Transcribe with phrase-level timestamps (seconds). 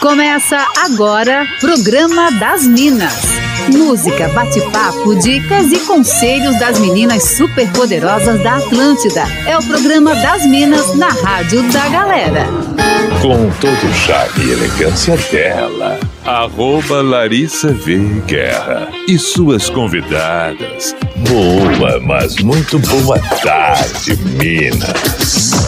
[0.00, 3.22] Começa agora, Programa das Minas.
[3.72, 9.22] Música, bate-papo, dicas e conselhos das meninas superpoderosas da Atlântida.
[9.46, 12.46] É o Programa das Minas na Rádio da Galera.
[13.22, 18.22] Com todo o charme e elegância dela, arroba Larissa V.
[18.26, 20.94] Guerra e suas convidadas.
[21.28, 25.61] Boa, mas muito boa tarde, Minas.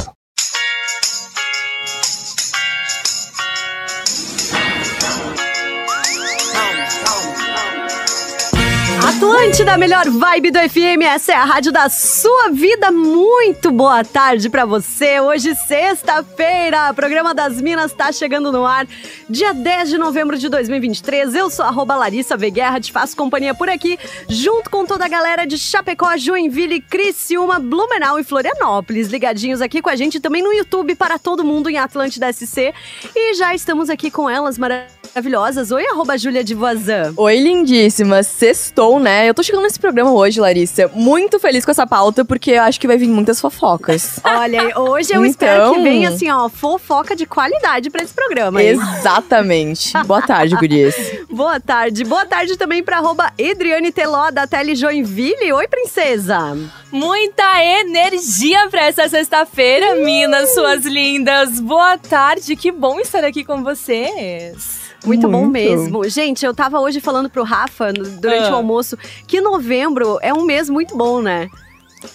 [9.55, 12.91] Atlântida, melhor vibe do FM, essa é a rádio da sua vida.
[12.91, 15.21] Muito boa tarde para você.
[15.21, 18.85] Hoje, sexta-feira, o programa das Minas está chegando no ar,
[19.31, 21.37] dia 10 de novembro de 2023.
[21.37, 23.97] Eu sou a Larissa Veguerra, te faço companhia por aqui,
[24.29, 29.89] junto com toda a galera de Chapecó, Joinville, Criciúma, Blumenau e Florianópolis, ligadinhos aqui com
[29.89, 32.75] a gente também no YouTube para todo mundo em Atlântida SC.
[33.15, 35.04] E já estamos aqui com elas maravilhosas.
[35.17, 37.15] Oi, arroba Júlia de Voazan.
[37.17, 38.25] Oi, lindíssima.
[38.25, 39.29] Sextou, né?
[39.29, 42.81] Eu tô chegando nesse programa hoje, Larissa, muito feliz com essa pauta, porque eu acho
[42.81, 44.19] que vai vir muitas fofocas.
[44.25, 45.27] Olha, hoje eu então...
[45.27, 48.61] espero que venha, assim, ó, fofoca de qualidade pra esse programa.
[48.61, 48.71] Hein?
[48.71, 49.93] Exatamente.
[50.05, 50.97] Boa tarde, gurias.
[51.31, 52.03] Boa tarde.
[52.03, 55.53] Boa tarde também pra arroba Adriane Teló, da Tele Joinville.
[55.53, 56.59] Oi, princesa.
[56.91, 61.61] Muita energia pra essa sexta-feira, Minas, suas lindas.
[61.61, 64.84] Boa tarde, que bom estar aqui com vocês.
[65.05, 66.09] Muito, Muito, bom mesmo.
[66.09, 68.53] Gente, eu tava hoje falando pro Rafa, durante ah.
[68.53, 71.49] o almoço, que novembro é um mês muito bom, né?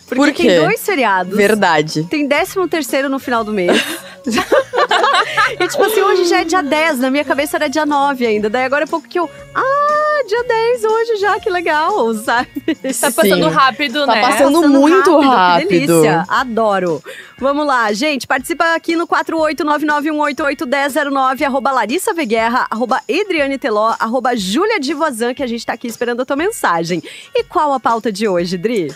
[0.07, 1.35] Porque Por tem dois feriados.
[1.35, 2.03] Verdade.
[2.03, 3.71] Tem 13 terceiro no final do mês.
[5.59, 8.49] e tipo assim, hoje já é dia 10, na minha cabeça era dia 9 ainda.
[8.49, 9.29] Daí agora é pouco que eu.
[9.55, 12.50] Ah, dia 10 hoje já, que legal, sabe?
[13.00, 13.50] Tá passando Sim.
[13.50, 14.22] rápido, tá né?
[14.22, 15.20] Passando tá passando muito rápido.
[15.20, 15.67] rápido.
[15.67, 17.02] Que delícia, adoro.
[17.38, 24.78] Vamos lá, gente, participa aqui no 48991881009, arroba Larissa Veguerra, arroba Adriane Teló, arroba Júlia
[24.79, 27.02] Divozan, que a gente tá aqui esperando a tua mensagem.
[27.34, 28.94] E qual a pauta de hoje, Dri?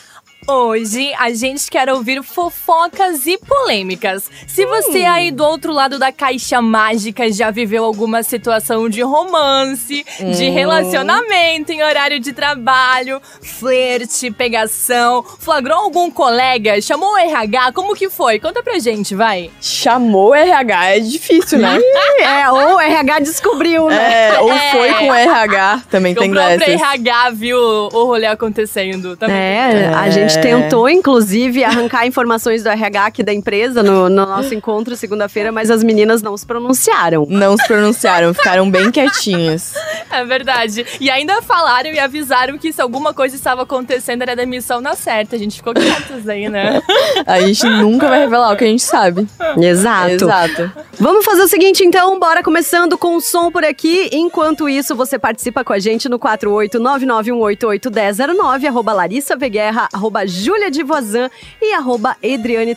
[0.48, 4.30] Hoje a gente quer ouvir fofocas e polêmicas.
[4.46, 5.12] Se você hum.
[5.12, 10.32] aí do outro lado da caixa mágica já viveu alguma situação de romance, hum.
[10.32, 17.96] de relacionamento em horário de trabalho, flerte, pegação, flagrou algum colega, chamou o RH, como
[17.96, 18.40] que foi?
[18.40, 19.50] Conta pra gente, vai.
[19.62, 21.80] Chamou o RH, é difícil, né?
[22.20, 24.30] é, ou o RH descobriu, né?
[24.30, 24.72] É, ou é.
[24.72, 26.68] foi com o RH, também tem dessas.
[26.68, 29.16] O RH viu o rolê acontecendo.
[29.16, 30.62] Também é, a gente gente é.
[30.62, 35.70] tentou, inclusive, arrancar informações do RH aqui da empresa no, no nosso encontro segunda-feira, mas
[35.70, 37.26] as meninas não se pronunciaram.
[37.30, 39.74] Não se pronunciaram, ficaram bem quietinhas.
[40.12, 40.86] É verdade.
[41.00, 45.36] E ainda falaram e avisaram que se alguma coisa estava acontecendo era demissão na certa.
[45.36, 46.82] A gente ficou quietos aí, né?
[47.26, 49.28] A gente nunca vai revelar o que a gente sabe.
[49.58, 50.12] Exato.
[50.12, 50.72] Exato.
[51.00, 54.10] Vamos fazer o seguinte, então, bora começando com o som por aqui.
[54.12, 60.84] Enquanto isso, você participa com a gente no 48991881009, arroba Larissa Veguerra, arroba Júlia de
[60.84, 61.30] Vozan
[61.62, 62.16] e arroba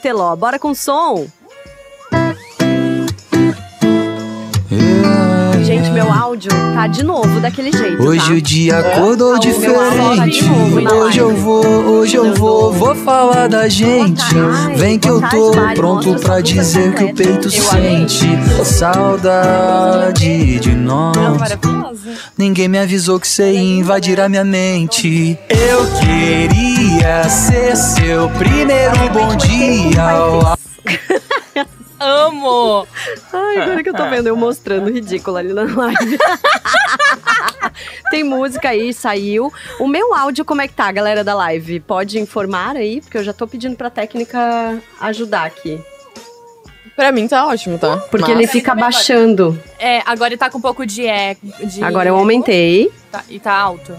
[0.01, 0.35] Teló.
[0.37, 1.27] Bora com som!
[5.77, 8.03] Gente, meu áudio tá de novo daquele jeito.
[8.03, 8.33] Hoje tá?
[8.33, 10.43] o dia acordou tá diferente.
[10.43, 14.25] Tá hoje eu vou, hoje eu vou, vou falar da gente.
[14.75, 18.27] Vem que eu tô pronto pra dizer que o peito sente.
[18.65, 21.15] Saudade de nós.
[22.39, 25.39] Ninguém me avisou que você ia invadir a minha mente.
[25.51, 30.57] Eu queria ser seu primeiro bom dia.
[31.99, 32.87] Amo!
[33.33, 36.19] Ai, agora que eu tô vendo eu mostrando ridículo ali na live.
[38.11, 39.53] Tem música aí, saiu.
[39.81, 41.81] O meu áudio, como é que tá, galera da live?
[41.81, 45.81] Pode informar aí, porque eu já tô pedindo pra técnica ajudar aqui.
[46.95, 47.99] Pra mim tá ótimo, tá?
[48.11, 48.39] Porque Mas...
[48.39, 49.61] ele fica baixando.
[49.79, 51.47] É, agora ele tá com um pouco de eco.
[51.63, 52.91] De agora eu aumentei.
[53.13, 53.95] Tá, e tá alto.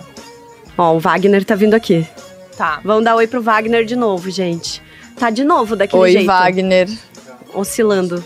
[0.75, 2.07] Ó, o Wagner tá vindo aqui.
[2.57, 2.80] Tá.
[2.84, 4.81] Vamos dar oi pro Wagner de novo, gente.
[5.19, 6.30] Tá de novo daquele oi, jeito.
[6.30, 6.89] Oi, Wagner
[7.57, 8.24] oscilando.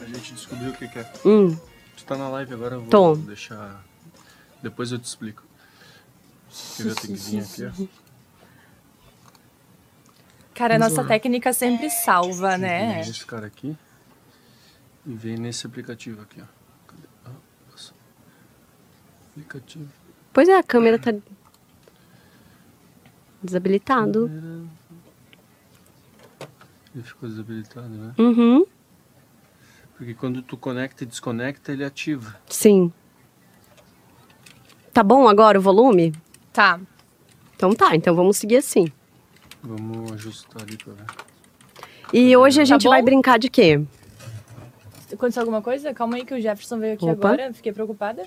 [0.00, 1.12] A gente descobriu o que, que é.
[1.24, 1.56] Hum.
[1.96, 3.16] Tu tá na live agora, eu vou Tom.
[3.16, 3.84] deixar.
[4.62, 5.42] Depois eu te explico.
[6.76, 8.04] Quer ver a tagzinha aqui, ó.
[10.54, 13.02] Cara, a nossa técnica sempre salva, né?
[13.02, 13.76] Vem esse cara aqui
[15.04, 16.46] e vem nesse aplicativo aqui, ó.
[16.86, 17.08] Cadê?
[17.26, 17.30] Ah,
[19.30, 19.88] aplicativo.
[20.32, 21.12] Pois é, a câmera tá
[23.42, 24.28] desabilitado.
[24.28, 24.68] Câmera...
[26.94, 28.14] Ele ficou desabilitado, né?
[28.18, 28.64] Uhum.
[29.96, 32.36] Porque quando tu conecta e desconecta, ele ativa.
[32.48, 32.92] Sim.
[34.92, 36.12] Tá bom agora o volume?
[36.52, 36.80] Tá.
[37.56, 38.86] Então tá, então vamos seguir assim.
[39.62, 41.06] Vamos ajustar ali pra ver.
[42.12, 42.90] E hoje a gente bom?
[42.90, 43.82] vai brincar de quê?
[45.12, 45.92] Aconteceu alguma coisa?
[45.94, 47.28] Calma aí que o Jefferson veio aqui Opa.
[47.28, 47.52] agora.
[47.52, 48.26] Fiquei preocupada.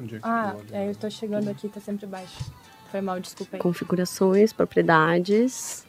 [0.00, 2.52] Onde é que Ah, é, eu tô chegando aqui, tá sempre baixo.
[2.90, 3.60] Foi mal, desculpa aí.
[3.62, 5.86] Configurações, propriedades.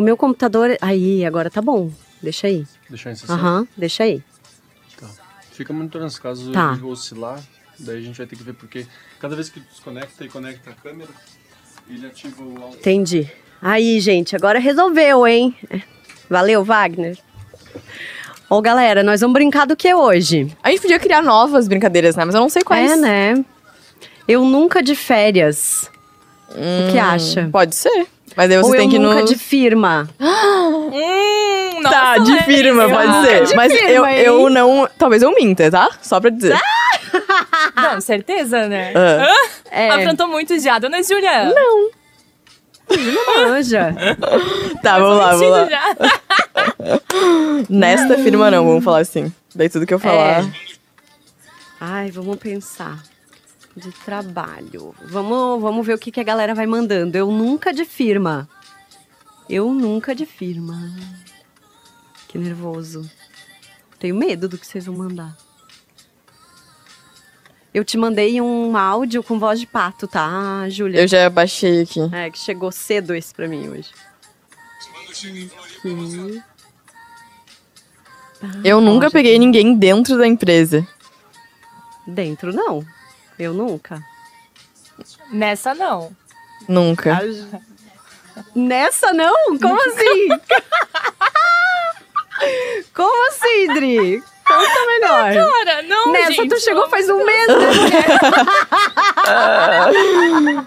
[0.00, 0.78] O meu computador.
[0.80, 1.90] Aí, agora tá bom.
[2.22, 2.64] Deixa aí.
[2.90, 3.36] Em sessão?
[3.36, 4.22] Aham, deixa aí.
[4.98, 5.06] Tá.
[5.52, 6.10] Fica monitorando.
[6.10, 6.72] Se caso Tá.
[6.82, 7.38] oscilar,
[7.78, 8.86] daí a gente vai ter que ver porque
[9.20, 11.10] cada vez que desconecta e conecta a câmera,
[11.86, 12.78] ele ativa o áudio.
[12.78, 13.30] Entendi.
[13.60, 15.54] Aí, gente, agora resolveu, hein?
[16.30, 17.18] Valeu, Wagner.
[18.48, 20.50] Ô, galera, nós vamos brincar do que hoje?
[20.62, 22.24] A gente podia criar novas brincadeiras, né?
[22.24, 22.90] Mas eu não sei quais.
[22.90, 23.44] É, né?
[24.26, 25.90] Eu nunca de férias.
[26.48, 27.50] O que acha?
[27.52, 28.06] Pode ser.
[28.36, 29.24] Mas daí você Ou tem eu que nunca no...
[29.26, 30.08] de firma.
[30.92, 33.44] Hum, nossa, Tá, de firma, pode Ah, ser.
[33.46, 34.18] de Mas firma, eu, hein?
[34.24, 34.88] eu não.
[34.98, 35.88] Talvez eu minta, tá?
[36.02, 36.58] Só pra dizer.
[37.76, 38.92] Não, certeza, né?
[38.94, 39.26] Ah.
[39.70, 41.52] É, Afrontou muito já, dona Júlia.
[41.54, 41.90] Não,
[43.54, 43.94] anja.
[44.82, 45.96] Tá, vamos lá, vamos lá.
[47.70, 49.32] Nesta firma não, vamos falar assim.
[49.54, 50.44] Daí tudo que eu falar.
[50.44, 50.50] É.
[51.80, 52.98] Ai, vamos pensar.
[53.76, 54.94] De trabalho.
[55.04, 57.16] Vamos, vamos ver o que, que a galera vai mandando.
[57.16, 58.48] Eu nunca de firma.
[59.48, 60.92] Eu nunca de firma.
[62.28, 63.08] Que nervoso.
[63.98, 65.36] Tenho medo do que vocês vão mandar.
[67.72, 71.00] Eu te mandei um áudio com voz de pato, tá, Júlia?
[71.00, 72.00] Eu já baixei aqui.
[72.12, 73.90] É, que chegou cedo esse pra mim hoje.
[75.08, 75.50] Aqui.
[78.64, 80.86] Eu nunca peguei ninguém dentro da empresa.
[82.06, 82.84] Dentro, não.
[83.40, 84.02] Eu nunca.
[85.32, 86.12] Nessa não.
[86.68, 87.18] Nunca.
[88.54, 89.34] Nessa não?
[89.58, 90.28] Como assim?
[92.94, 94.22] Como assim, Dri?
[94.46, 95.32] Conta melhor.
[95.34, 96.48] Cara, não, Nessa gente.
[96.50, 97.54] tu chegou faz um mês, né?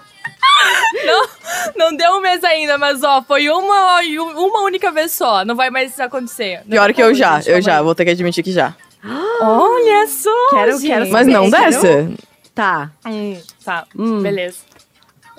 [1.76, 5.44] Não deu um mês ainda, mas ó, foi uma, uma única vez só.
[5.44, 6.60] Não vai mais acontecer.
[6.64, 7.84] Não Pior que eu já, gente, eu já, aí.
[7.84, 8.74] vou ter que admitir que já.
[9.42, 10.86] Olha só, Quero- gente.
[10.86, 12.08] quero Mas não dessa?
[12.54, 12.90] Tá.
[13.06, 14.22] Hum, tá, Hum.
[14.22, 14.58] beleza.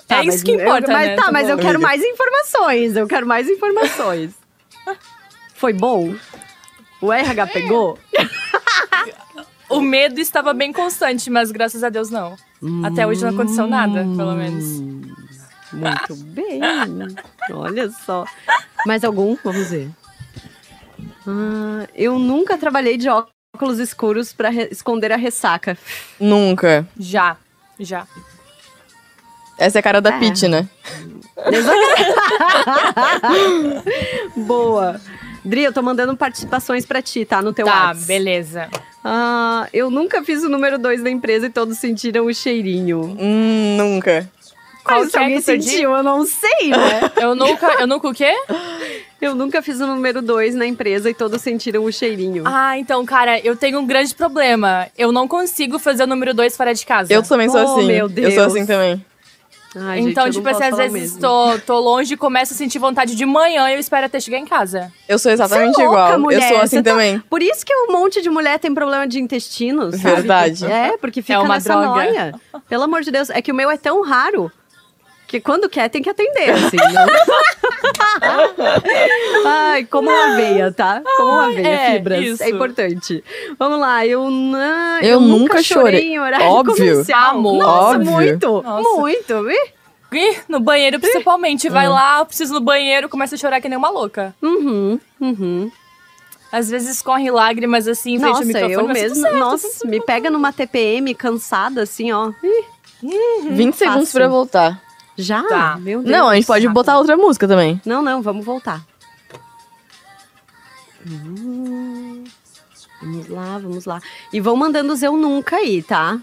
[0.06, 1.16] tá, é isso mas que eu- importa, mas, né?
[1.16, 1.62] Tá, mas eu bom.
[1.62, 2.96] quero mais informações.
[2.96, 4.34] Eu quero mais informações.
[5.54, 6.14] Foi bom?
[7.00, 7.98] O RH pegou?
[9.68, 12.36] O medo estava bem constante, mas graças a Deus não.
[12.84, 14.64] Até hoje não aconteceu nada, pelo menos.
[15.72, 16.60] Muito bem.
[17.50, 18.24] Olha só.
[18.86, 19.36] Mais algum?
[19.42, 19.90] Vamos ver.
[21.26, 23.34] Ah, eu nunca trabalhei de óculos
[23.78, 25.76] escuros pra re- esconder a ressaca.
[26.20, 26.86] Nunca.
[26.98, 27.36] Já,
[27.80, 28.06] já.
[29.58, 30.18] Essa é a cara da É.
[30.20, 30.68] Pete, né?
[34.36, 35.00] Boa.
[35.44, 37.40] Dri, eu tô mandando participações pra ti, tá?
[37.40, 38.06] No teu Tá, WhatsApp.
[38.06, 38.68] beleza.
[39.04, 43.16] Ah, eu nunca fiz o número 2 da empresa e todos sentiram o cheirinho.
[43.18, 44.28] Hum, nunca.
[44.82, 47.10] Qual Mas se que alguém sentiu, eu não sei, né?
[47.20, 48.32] Eu nunca, eu nunca o quê?
[49.20, 52.42] Eu nunca fiz o número 2 na empresa e todos sentiram o cheirinho.
[52.46, 54.86] Ah, então, cara, eu tenho um grande problema.
[54.96, 57.12] Eu não consigo fazer o número 2 fora de casa.
[57.12, 57.86] Eu também sou Oh, assim.
[57.86, 58.34] meu Eu Deus.
[58.34, 59.04] sou assim também.
[59.78, 62.56] Ai, gente, então, eu não tipo assim, às vezes tô, tô longe e começo a
[62.56, 64.90] sentir vontade de manhã e eu espero até chegar em casa.
[65.06, 66.18] Eu sou exatamente é louca, igual.
[66.18, 66.42] mulher.
[66.42, 67.18] Eu sou assim Você tá- também.
[67.28, 70.02] Por isso que um monte de mulher tem problema de intestino, sabe?
[70.16, 70.64] Verdade.
[70.64, 71.88] É, porque fica É uma nessa droga.
[71.88, 72.34] noia.
[72.70, 74.50] Pelo amor de Deus, é que o meu é tão raro
[75.26, 76.76] que quando quer tem que atender, assim.
[76.76, 77.06] não-
[79.46, 81.02] Ai, como uma aveia, tá?
[81.16, 82.24] Como uma aveia, é, fibras.
[82.24, 82.42] isso.
[82.42, 83.22] É importante.
[83.58, 85.00] Vamos lá, eu não.
[85.00, 86.12] Eu nunca chorei.
[86.12, 86.76] em horário Óbvio.
[86.76, 87.30] comercial.
[87.36, 87.58] Amor.
[87.62, 88.12] Nossa, Óbvio.
[88.12, 88.62] muito.
[88.62, 89.00] Nossa.
[89.00, 89.50] Muito.
[89.50, 89.70] Ih,
[90.12, 91.68] E no banheiro, principalmente.
[91.68, 91.72] Hum.
[91.72, 94.34] Vai lá, eu preciso no banheiro, começa a chorar que nem uma louca.
[94.40, 95.70] Uhum, uhum.
[96.52, 98.72] Às vezes corre lágrimas assim em frente ao microfone.
[98.72, 99.22] eu mesmo.
[99.22, 102.30] certo, nossa, me pega numa TPM cansada, assim, ó.
[103.02, 104.20] Ih, 20 segundos fácil.
[104.20, 104.85] pra voltar.
[105.16, 105.42] Já?
[105.44, 105.76] Tá.
[105.76, 106.10] Meu Deus.
[106.16, 106.74] Não, a gente pode saco.
[106.74, 107.80] botar outra música também.
[107.84, 108.84] Não, não, vamos voltar.
[111.06, 112.24] Hum,
[113.00, 114.00] Vamos lá, vamos lá.
[114.32, 116.18] E vão mandando os eu nunca aí, tá?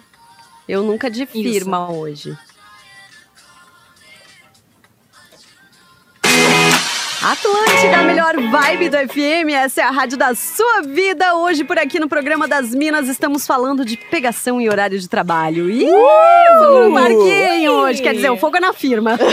[0.68, 2.38] Eu nunca de firma hoje.
[7.24, 11.38] Atlântida, a melhor vibe do FM, essa é a rádio da sua vida.
[11.38, 15.70] Hoje, por aqui no programa das Minas, estamos falando de pegação e horário de trabalho.
[15.70, 15.88] Ih,
[16.60, 19.18] fogo no parquinho hoje, quer dizer, o fogo é na firma.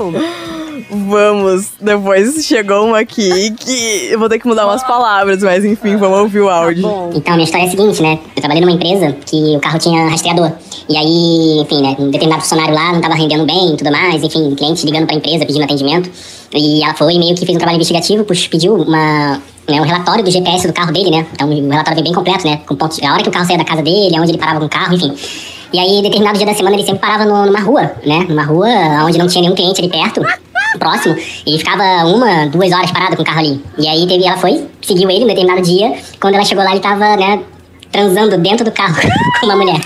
[0.89, 1.71] Vamos.
[1.79, 6.19] Depois chegou uma aqui que eu vou ter que mudar umas palavras, mas enfim, vamos
[6.19, 6.83] ouvir o áudio.
[6.83, 8.19] Bom, Então, a minha história é a seguinte, né?
[8.35, 10.51] Eu trabalhei numa empresa que o carro tinha rastreador.
[10.87, 11.95] E aí, enfim, né?
[11.99, 14.23] Um determinado funcionário lá não tava rendendo bem e tudo mais.
[14.23, 16.09] Enfim, cliente ligando pra empresa pedindo atendimento.
[16.53, 20.31] E ela foi meio que fez um trabalho investigativo, pediu uma, né, um relatório do
[20.31, 21.25] GPS do carro dele, né?
[21.33, 22.61] Então, o relatório bem completo, né?
[22.65, 24.65] Com pontos, a hora que o carro saía da casa dele, aonde ele parava com
[24.65, 25.13] o carro, enfim.
[25.73, 28.25] E aí, determinado dia da semana, ele sempre parava no- numa rua, né?
[28.29, 28.69] Numa rua
[29.05, 30.21] onde não tinha nenhum cliente ali perto,
[30.79, 31.15] próximo.
[31.45, 33.61] E ficava uma, duas horas parado com o carro ali.
[33.77, 35.93] E aí, teve, ela foi, seguiu ele um determinado dia.
[36.21, 37.41] Quando ela chegou lá, ele tava, né?
[37.91, 38.95] Transando dentro do carro
[39.41, 39.79] com uma mulher.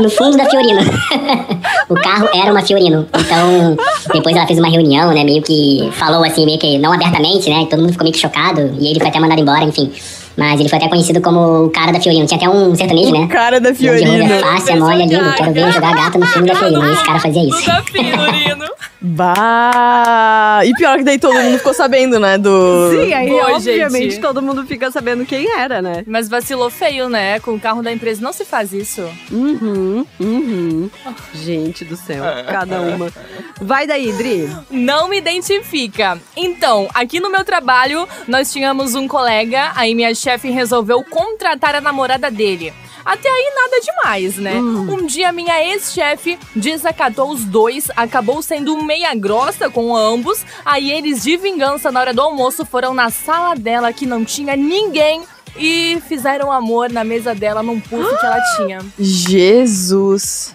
[0.00, 0.80] No fundo da Fiorino.
[1.88, 3.06] o carro era uma Fiorino.
[3.18, 3.76] Então,
[4.12, 5.24] depois ela fez uma reunião, né?
[5.24, 7.66] Meio que falou assim, meio que não abertamente, né?
[7.68, 8.74] Todo mundo ficou meio que chocado.
[8.80, 9.92] E ele foi até mandado embora, enfim.
[10.36, 12.26] Mas ele foi até conhecido como o cara da Fiorino.
[12.26, 13.26] Tinha até um sertanejo, né?
[13.28, 14.24] Cara da Fiorino.
[14.24, 15.32] é fácil, é mole, é lindo.
[15.34, 16.84] Quero ver jogar gato no fundo da Fiorino.
[16.84, 17.62] E esse cara fazia isso.
[17.62, 18.66] Tudo Fiorino.
[19.04, 20.60] Bah!
[20.64, 22.38] E pior que daí todo mundo ficou sabendo, né?
[22.38, 22.90] Do.
[22.92, 24.20] sim, aí Boa, obviamente gente.
[24.20, 26.04] todo mundo fica sabendo quem era, né?
[26.06, 27.40] Mas vacilou feio, né?
[27.40, 29.02] Com o carro da empresa não se faz isso.
[29.32, 30.90] Uhum, uhum.
[31.34, 33.12] Gente do céu, cada uma.
[33.60, 34.48] Vai daí, Dri.
[34.70, 36.20] Não me identifica.
[36.36, 41.80] Então, aqui no meu trabalho, nós tínhamos um colega, aí minha chefe resolveu contratar a
[41.80, 42.72] namorada dele.
[43.04, 44.54] Até aí nada demais, né?
[44.54, 50.44] Um dia minha ex-chefe desacatou os dois, acabou sendo meia grossa com ambos.
[50.64, 54.54] Aí eles, de vingança, na hora do almoço, foram na sala dela que não tinha
[54.54, 55.24] ninguém
[55.56, 58.78] e fizeram amor na mesa dela num puff que ela tinha.
[58.98, 60.54] Jesus!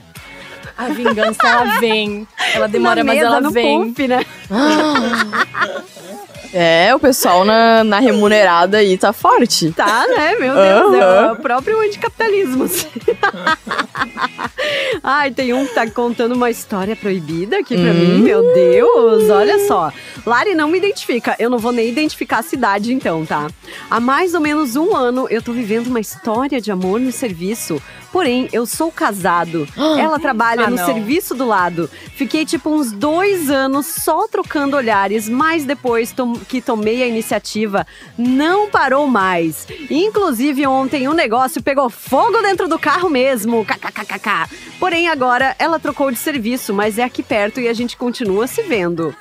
[0.77, 2.25] A vingança, ela vem.
[2.53, 3.89] Ela demora, Na mas mesa, ela vem.
[3.93, 4.25] puff, né?
[6.53, 9.71] É, o pessoal na, na remunerada aí tá forte.
[9.71, 10.35] Tá, né?
[10.39, 11.33] Meu Deus, é Aham.
[11.33, 12.65] o próprio anticapitalismo.
[15.03, 19.67] Ai, tem um que tá contando uma história proibida aqui pra mim, meu Deus, olha
[19.67, 19.91] só.
[20.25, 23.47] Lari não me identifica, eu não vou nem identificar a cidade então, tá?
[23.89, 27.81] Há mais ou menos um ano eu tô vivendo uma história de amor no serviço,
[28.11, 29.67] porém eu sou casado.
[29.77, 30.85] Ela trabalha Ah, no não.
[30.85, 31.89] serviço do lado.
[32.15, 37.85] Fiquei tipo uns dois anos só trocando olhares, mas depois tom- que tomei a iniciativa,
[38.17, 39.67] não parou mais.
[39.89, 43.65] Inclusive, ontem um negócio pegou fogo dentro do carro mesmo.
[43.65, 44.56] KKKKK.
[44.79, 48.61] Porém, agora ela trocou de serviço, mas é aqui perto e a gente continua se
[48.63, 49.15] vendo.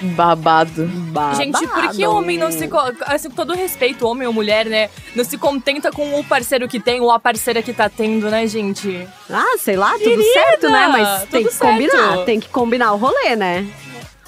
[0.00, 0.90] Babado.
[1.36, 2.10] Gente, por que Babado.
[2.10, 2.68] homem não se.
[3.06, 4.90] Assim, com todo respeito, homem ou mulher, né?
[5.14, 8.46] Não se contenta com o parceiro que tem ou a parceira que tá tendo, né,
[8.46, 9.06] gente?
[9.30, 10.88] Ah, sei lá, tudo Querida, certo, né?
[10.88, 11.70] Mas tudo tem que certo.
[11.70, 13.66] combinar, tem que combinar o rolê, né?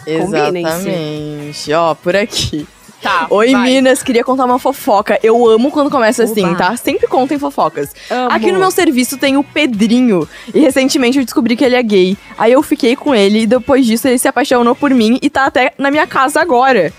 [0.04, 0.88] Combinem-se.
[0.88, 1.72] Exatamente.
[1.72, 2.66] Ó, por aqui.
[3.04, 3.26] Tá.
[3.30, 3.62] Oi, vai.
[3.62, 5.20] Minas, queria contar uma fofoca.
[5.23, 6.56] Eu amo quando começa assim, Oba.
[6.56, 6.76] tá?
[6.76, 7.94] Sempre contem fofocas.
[8.11, 8.32] Amo.
[8.32, 10.26] Aqui no meu serviço tem o Pedrinho.
[10.54, 12.16] E recentemente eu descobri que ele é gay.
[12.38, 15.44] Aí eu fiquei com ele e depois disso ele se apaixonou por mim e tá
[15.44, 16.92] até na minha casa agora.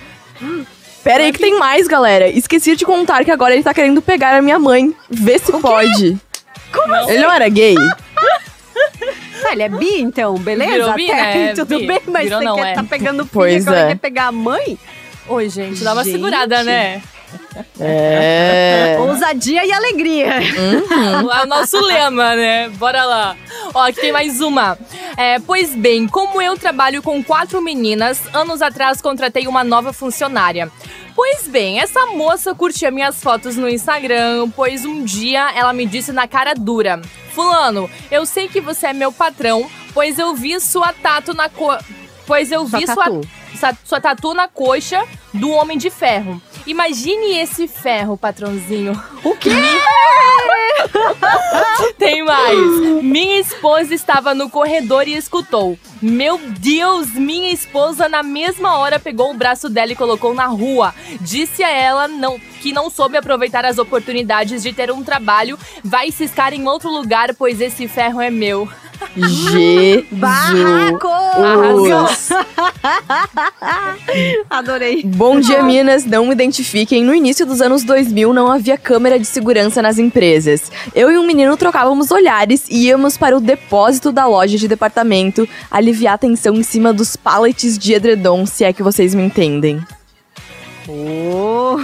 [1.03, 2.27] Pera aí que tem mais, galera.
[2.29, 4.95] Esqueci de contar que agora ele tá querendo pegar a minha mãe.
[5.09, 6.17] Vê se pode.
[6.71, 7.75] Como Ele não era gay?
[9.43, 10.71] Ah, ele é bi, então, beleza?
[10.71, 11.49] Virou bi, Até né?
[11.49, 11.87] aí tudo Bi.
[11.87, 12.73] bem, mas Virou você não, quer é.
[12.73, 13.87] tá pegando filho Pois agora é.
[13.89, 14.77] quer pegar a mãe?
[15.27, 16.13] Oi, gente, dá uma Gente.
[16.13, 17.01] segurada, né?
[17.79, 18.97] É.
[19.01, 20.33] Ousadia e alegria.
[20.35, 22.69] É o nosso lema, né?
[22.69, 23.35] Bora lá.
[23.73, 24.77] Ó, aqui tem mais uma.
[25.17, 30.71] É, pois bem, como eu trabalho com quatro meninas, anos atrás contratei uma nova funcionária.
[31.15, 36.11] Pois bem, essa moça curtia minhas fotos no Instagram, pois um dia ela me disse
[36.11, 37.01] na cara dura:
[37.33, 41.75] Fulano, eu sei que você é meu patrão, pois eu vi sua tatu na co...
[42.27, 43.21] Pois eu Sua vi sua tatu.
[43.21, 43.44] sua,
[43.83, 46.41] sua tatu na coxa do Homem de Ferro.
[46.65, 48.93] Imagine esse ferro, patrãozinho.
[49.23, 49.49] O quê?
[51.97, 53.03] Tem mais.
[53.03, 55.77] Minha esposa estava no corredor e escutou.
[56.01, 60.93] Meu Deus, minha esposa na mesma hora pegou o braço dela e colocou na rua.
[61.21, 66.11] Disse a ela não, que não soube aproveitar as oportunidades de ter um trabalho, vai
[66.11, 68.67] ciscar em outro lugar, pois esse ferro é meu.
[69.15, 70.05] Jesus.
[70.11, 71.07] Barraco!
[74.49, 75.03] Adorei.
[75.03, 76.05] Bom dia, Minas.
[76.05, 77.03] Não me identifiquem.
[77.03, 80.71] No início dos anos 2000, não havia câmera de segurança nas empresas.
[80.93, 85.47] Eu e um menino trocávamos olhares e íamos para o depósito da loja de departamento
[85.69, 89.81] aliviar a tensão em cima dos pallets de edredom, se é que vocês me entendem.
[90.87, 91.77] Oh.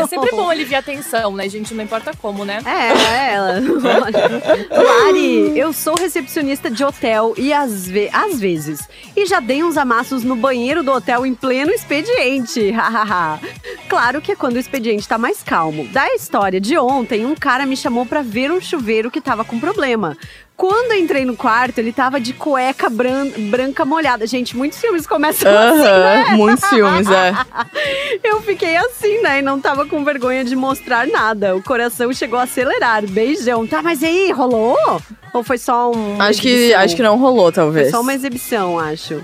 [0.00, 1.74] É sempre bom aliviar a tensão, né, gente?
[1.74, 2.60] Não importa como, né?
[2.64, 3.60] É, ela.
[4.04, 4.82] Olha.
[4.82, 8.88] Lari, eu sou recepcionista de hotel e às, ve às vezes.
[9.16, 12.72] E já dei uns amassos no banheiro do hotel em pleno expediente.
[13.88, 15.86] Claro que é quando o expediente tá mais calmo.
[15.88, 19.60] Da história de ontem, um cara me chamou pra ver um chuveiro que tava com
[19.60, 20.16] problema.
[20.56, 24.26] Quando eu entrei no quarto, ele tava de cueca bran branca molhada.
[24.26, 26.22] Gente, muitos filmes começam assim, né?
[26.22, 27.32] Aham, muitos filmes, é.
[28.22, 29.40] Eu fiquei assim, né?
[29.40, 31.56] E não tava com vergonha de mostrar nada.
[31.56, 33.04] O coração chegou a acelerar.
[33.06, 33.66] Beijão.
[33.66, 34.76] Tá, mas e aí, rolou?
[35.32, 36.20] Ou foi só um.
[36.20, 37.90] Acho que, acho que não rolou, Foi talvez.
[37.90, 39.22] só uma exibição, acho.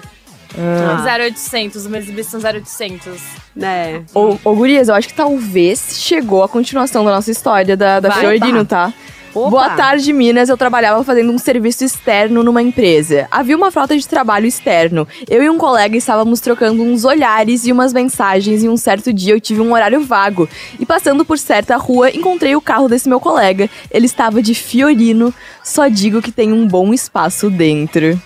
[0.56, 1.04] Ah.
[1.20, 3.20] 0800, uma exibição 0800.
[3.54, 4.02] Né?
[4.14, 8.08] Ô, ô, Gurias, eu acho que talvez chegou a continuação da nossa história da, da
[8.08, 8.20] Vai.
[8.20, 8.92] Fiorino, tá?
[9.34, 9.50] Opa.
[9.50, 10.48] Boa tarde, Minas.
[10.48, 13.28] Eu trabalhava fazendo um serviço externo numa empresa.
[13.30, 15.06] Havia uma frota de trabalho externo.
[15.28, 19.34] Eu e um colega estávamos trocando uns olhares e umas mensagens e um certo dia
[19.34, 20.48] eu tive um horário vago.
[20.78, 23.68] E passando por certa rua, encontrei o carro desse meu colega.
[23.90, 25.32] Ele estava de Fiorino.
[25.62, 28.20] Só digo que tem um bom espaço dentro.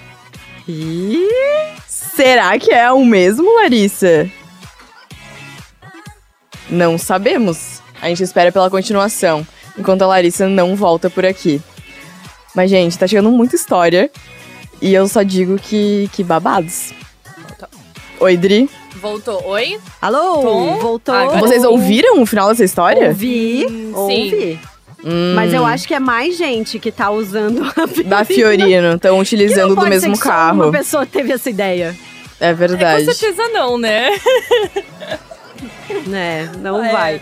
[0.69, 1.27] Ih,
[2.15, 4.31] Será que é o mesmo, Larissa?
[6.69, 7.81] Não sabemos.
[8.01, 9.47] A gente espera pela continuação,
[9.79, 11.61] enquanto a Larissa não volta por aqui.
[12.55, 14.11] Mas, gente, tá chegando muita história.
[14.81, 16.93] E eu só digo que, que babados.
[18.21, 18.69] Oi, Dri.
[18.97, 19.43] Voltou.
[19.47, 19.79] Oi?
[20.01, 20.43] Alô?
[20.43, 20.79] Tom?
[20.79, 21.15] Voltou?
[21.15, 23.09] Agora Vocês ouviram o final dessa história?
[23.09, 23.67] Ouvi.
[23.69, 24.61] Hum, ouvi.
[25.05, 28.11] Hum, Mas eu acho que é mais gente que tá usando a Fiorino.
[28.11, 28.95] Da Fiorino.
[28.95, 30.63] Estão utilizando do pode mesmo ser que só carro.
[30.65, 31.97] Uma pessoa teve essa ideia.
[32.39, 33.05] É verdade.
[33.05, 34.11] Com certeza não, né?
[36.07, 36.51] né?
[36.61, 36.93] Não É.
[36.93, 37.21] vai.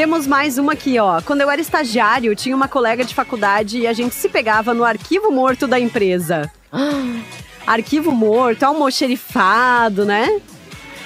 [0.00, 1.20] Temos mais uma aqui, ó.
[1.20, 4.82] Quando eu era estagiário, tinha uma colega de faculdade e a gente se pegava no
[4.82, 6.50] arquivo morto da empresa.
[7.66, 10.40] arquivo morto, almoxerifado, né?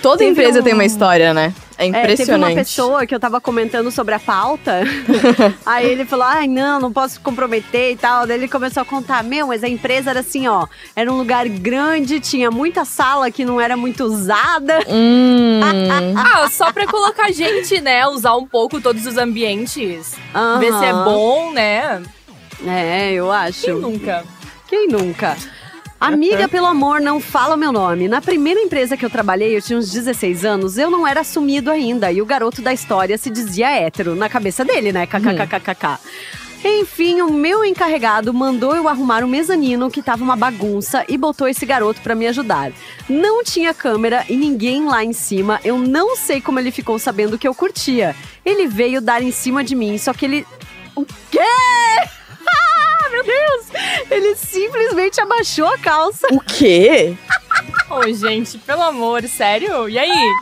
[0.00, 1.52] Toda Teve empresa um- tem uma história, né?
[1.76, 2.54] É É, teve uma impressionante.
[2.54, 4.81] pessoa que eu tava comentando sobre a pauta.
[5.66, 8.26] aí ele falou: ai, não, não posso comprometer e tal.
[8.26, 10.66] Daí ele começou a contar: meu, mas a empresa era assim, ó.
[10.95, 14.78] Era um lugar grande, tinha muita sala que não era muito usada.
[14.88, 15.61] Hum.
[16.16, 18.07] Ah, só pra colocar gente, né?
[18.07, 20.14] Usar um pouco todos os ambientes.
[20.61, 22.02] Ver se é bom, né?
[22.66, 23.62] É, eu acho.
[23.62, 24.25] Quem nunca?
[24.69, 25.37] Quem nunca?
[26.00, 28.08] Amiga, pelo amor, não fala o meu nome.
[28.08, 31.70] Na primeira empresa que eu trabalhei, eu tinha uns 16 anos, eu não era assumido
[31.70, 32.12] ainda.
[32.12, 35.06] E o garoto da história se dizia hétero, na cabeça dele, né?
[35.06, 35.98] KKKKK.
[36.66, 41.46] Enfim, o meu encarregado mandou eu arrumar o mezanino que tava uma bagunça e botou
[41.46, 42.72] esse garoto pra me ajudar.
[43.07, 45.61] Não tinha câmera e ninguém lá em cima.
[45.62, 48.16] Eu não sei como ele ficou sabendo que eu curtia.
[48.44, 50.46] Ele veio dar em cima de mim, só que ele.
[50.96, 51.40] O quê?
[53.26, 53.66] Meu Deus!
[54.10, 56.26] Ele simplesmente abaixou a calça.
[56.30, 57.16] O quê?
[57.90, 59.88] Ô, gente, pelo amor, sério?
[59.88, 60.32] E aí?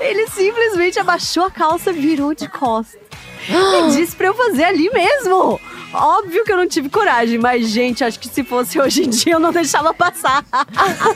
[0.00, 3.00] Ele simplesmente abaixou a calça, virou de costas.
[3.48, 5.60] e disse pra eu fazer ali mesmo.
[5.92, 9.34] Óbvio que eu não tive coragem, mas, gente, acho que se fosse hoje em dia
[9.34, 10.44] eu não deixava passar.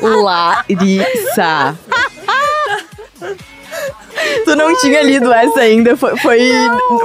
[0.00, 1.76] Larissa.
[4.44, 6.40] tu não tinha lido essa ainda, foi, foi,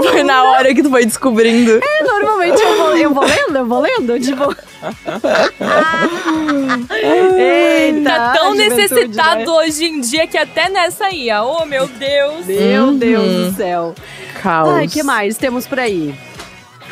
[0.09, 1.79] foi na hora que tu foi descobrindo.
[2.03, 4.55] Normalmente eu vou, eu vou lendo, eu vou lendo, tipo.
[6.91, 9.49] Eita, Tá tão necessitado né?
[9.49, 11.43] hoje em dia que até nessa ia.
[11.43, 12.45] Oh, meu Deus.
[12.45, 12.97] Meu Uhum.
[12.97, 13.95] Deus do céu.
[14.41, 14.69] Caos.
[14.69, 16.13] Ai, que mais temos por aí?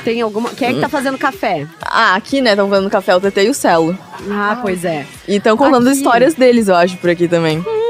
[0.04, 0.50] Tem alguma.
[0.50, 1.68] Quem é que tá fazendo café?
[1.82, 3.98] Ah, aqui, né, estão vendo café o TT e o Celo.
[4.32, 5.06] Ah, pois é.
[5.28, 5.98] E estão contando Aqui.
[5.98, 7.60] histórias deles, eu acho, por aqui também.
[7.60, 7.81] Hum.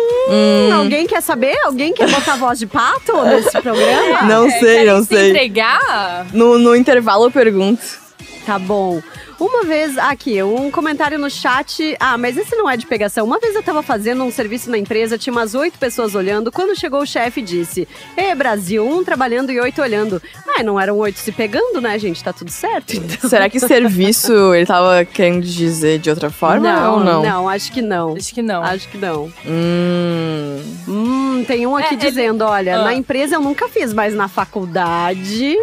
[0.76, 1.58] Alguém quer saber?
[1.66, 4.24] Alguém quer botar voz de pato nesse programa?
[4.24, 5.30] Não É, sei, não se sei.
[5.32, 6.26] entregar?
[6.34, 8.01] No, no intervalo eu pergunto.
[8.46, 9.02] Tá bom.
[9.40, 11.96] Uma vez, aqui, um comentário no chat.
[12.00, 13.26] Ah, mas esse não é de pegação.
[13.26, 16.52] Uma vez eu tava fazendo um serviço na empresa, tinha umas oito pessoas olhando.
[16.52, 20.22] Quando chegou o chefe e disse: Ê, Brasil, um trabalhando e oito olhando.
[20.48, 22.24] Ah, não eram oito se pegando, né, gente?
[22.24, 22.94] Tá tudo certo.
[22.96, 23.30] Então...
[23.30, 27.24] Será que serviço ele tava querendo dizer de outra forma ou não?
[27.24, 28.16] Não, acho que não.
[28.16, 28.64] Acho que não.
[28.64, 29.32] Acho que não.
[29.46, 30.62] Hum.
[30.88, 32.84] Hum, tem um aqui É, ele- dizendo: olha, Ah.
[32.86, 35.56] na empresa eu nunca fiz, mas na faculdade.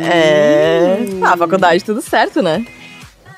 [0.00, 0.98] É.
[1.22, 2.64] Ah, faculdade tudo certo, né?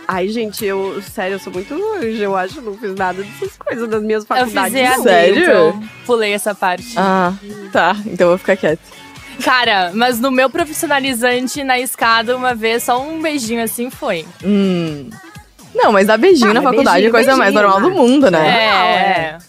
[0.09, 2.21] Ai, gente, eu, sério, eu sou muito longe.
[2.21, 4.73] Eu acho que não fiz nada dessas coisas das minhas Eu faculdades.
[4.73, 5.03] fiz EAD, não.
[5.05, 5.43] Sério?
[5.43, 6.95] então pulei essa parte.
[6.97, 7.33] Ah,
[7.73, 7.97] tá.
[8.07, 8.83] Então eu vou ficar quieta.
[9.45, 14.27] Cara, mas no meu profissionalizante na escada, uma vez, só um beijinho assim foi.
[14.45, 15.09] Hum.
[15.75, 17.97] Não, mas dar beijinho Ah, na faculdade é a beijinho, coisa mais beijinho, normal do
[17.97, 18.49] mundo, né?
[18.49, 19.39] É.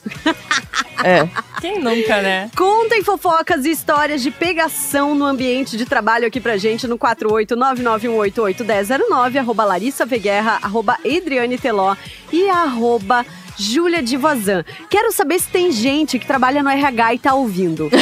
[1.03, 1.27] É.
[1.59, 2.47] Quem nunca, né?
[2.55, 9.37] Contem fofocas e histórias de pegação no ambiente de trabalho aqui pra gente no 48991881009,
[9.39, 11.95] arroba Larissa Veguerra, arroba Adriane Teló
[12.31, 13.25] e arroba
[13.57, 14.63] Júlia Divazan.
[14.89, 17.89] Quero saber se tem gente que trabalha no RH e tá ouvindo.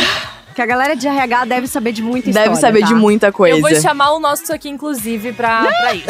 [0.55, 2.49] Que a galera de RH deve saber de muita história.
[2.49, 2.87] Deve saber tá?
[2.87, 3.57] de muita coisa.
[3.57, 6.07] Eu vou chamar o nosso aqui, inclusive, pra, pra isso.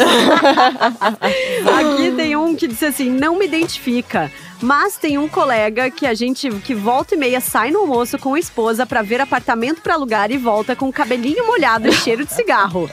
[1.80, 4.30] Aqui tem um que disse assim: não me identifica.
[4.62, 8.34] Mas tem um colega que a gente que volta e meia sai no almoço com
[8.34, 12.26] a esposa pra ver apartamento pra alugar e volta com o cabelinho molhado e cheiro
[12.26, 12.88] de cigarro.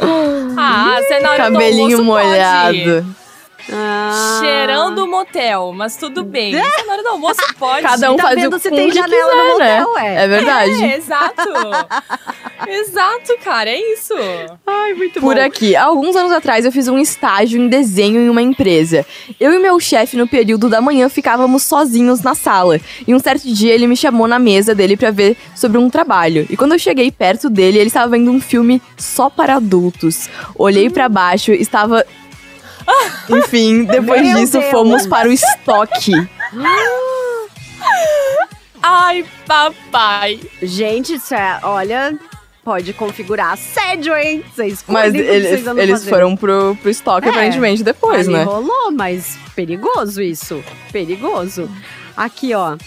[0.57, 3.26] Ah, você na hora Cabelinho do almoço pode.
[3.71, 4.39] Ah.
[4.41, 6.53] Cheirando o motel, mas tudo bem.
[6.53, 7.81] Você na hora do almoço pode.
[7.81, 9.79] Cada um Tá faz vendo o se tem janela quiser, no né?
[9.81, 10.23] motel, é.
[10.23, 10.83] É verdade.
[10.83, 11.49] É, exato.
[12.67, 14.13] exato, cara, é isso.
[14.65, 15.41] Ai, muito Por bom.
[15.41, 19.05] aqui, alguns anos atrás eu fiz um estágio em desenho em uma empresa.
[19.39, 22.79] Eu e meu chefe no período da manhã ficávamos sozinhos na sala.
[23.07, 26.45] E um certo dia ele me chamou na mesa dele pra ver sobre um trabalho.
[26.49, 30.29] E quando eu cheguei perto dele, ele estava vendo um filme só para adultos.
[30.55, 32.05] Olhei pra baixo, estava
[33.29, 34.71] Enfim, depois Meu disso Deus.
[34.71, 36.11] fomos para o estoque.
[38.81, 40.39] Ai, papai.
[40.61, 42.17] Gente, isso é, olha,
[42.63, 44.43] pode configurar assédio, hein?
[44.55, 48.43] Vocês Mas eles, eles foram pro, pro estoque É, aparentemente depois, né?
[48.43, 50.63] rolou, mas perigoso isso.
[50.91, 51.69] Perigoso.
[52.15, 52.77] Aqui, ó.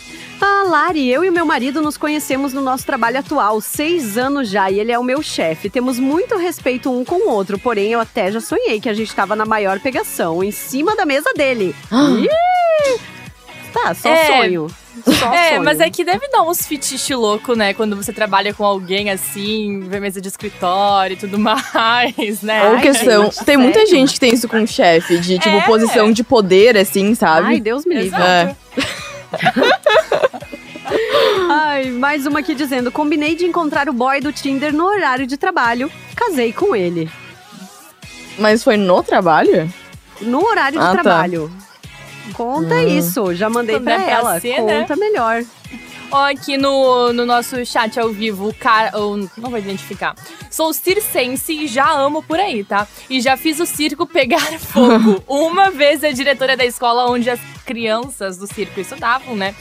[0.42, 4.48] Ah, Lari, eu e o meu marido nos conhecemos no nosso trabalho atual, seis anos
[4.48, 5.68] já, e ele é o meu chefe.
[5.68, 9.14] Temos muito respeito um com o outro, porém eu até já sonhei que a gente
[9.14, 11.74] tava na maior pegação, em cima da mesa dele.
[13.72, 14.26] Tá, só É.
[14.26, 14.66] sonho.
[15.04, 15.62] Só É, sonho.
[15.64, 17.72] mas é que deve dar uns fetiche louco, né?
[17.72, 22.68] Quando você trabalha com alguém assim, vê mesa de escritório e tudo mais, né?
[22.68, 23.24] Ou Ai, questão.
[23.26, 23.90] gente, tem muita sério?
[23.94, 25.60] gente que tem isso com chefe, de tipo, É.
[25.60, 27.46] posição de poder, assim, sabe?
[27.46, 28.20] Ai, Deus me livre.
[28.20, 28.56] É.
[31.48, 35.36] Ai, mais uma aqui dizendo: combinei de encontrar o boy do Tinder no horário de
[35.36, 37.10] trabalho, casei com ele.
[38.38, 39.72] Mas foi no trabalho?
[40.20, 41.02] No horário de Ah, tá.
[41.02, 41.50] trabalho.
[42.34, 44.40] Conta isso, já mandei Quando pra é pra ela.
[44.40, 44.80] ser, né?
[44.80, 45.42] Conta melhor.
[46.12, 48.90] Ó, aqui no, no nosso chat ao vivo, o cara.
[49.36, 50.14] não vou identificar.
[50.50, 52.86] Sou circense e já amo por aí, tá?
[53.08, 55.22] E já fiz o circo pegar fogo.
[55.28, 59.54] Uma vez a diretora da escola onde as crianças do circo estudavam, né?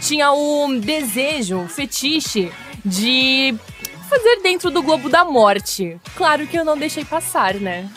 [0.00, 2.52] Tinha o desejo, o fetiche
[2.84, 3.54] de
[4.10, 5.96] fazer dentro do Globo da Morte.
[6.14, 7.88] Claro que eu não deixei passar, né?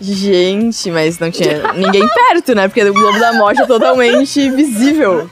[0.00, 2.68] Gente, mas não tinha ninguém perto, né?
[2.68, 5.28] Porque o Globo da Morte é totalmente visível.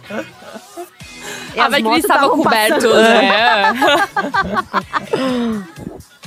[1.58, 2.86] E ah, as vai que ele estava coberto,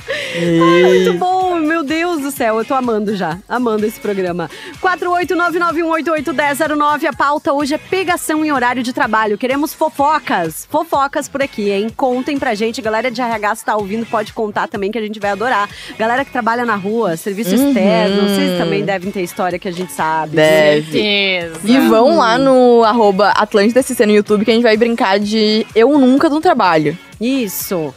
[0.08, 0.82] né?
[0.82, 4.50] Muito bom, meu Deus do céu, eu tô amando já, amando esse programa.
[4.80, 9.38] 48991881009, a pauta hoje é pegação em horário de trabalho.
[9.38, 11.88] Queremos fofocas, fofocas por aqui, hein?
[11.96, 15.18] Contem pra gente, galera de RH se tá ouvindo, pode contar também que a gente
[15.20, 15.68] vai adorar.
[15.98, 17.68] Galera que trabalha na rua, serviço Uhum.
[17.68, 20.36] externo, vocês também devem ter história que a gente sabe.
[20.36, 20.92] Deve.
[20.92, 21.60] Certeza.
[21.64, 25.66] E vão lá no arroba Atlântida SC no YouTube que a gente vai brincar de
[25.74, 26.96] Eu Nunca no Trabalho.
[27.20, 27.94] Isso.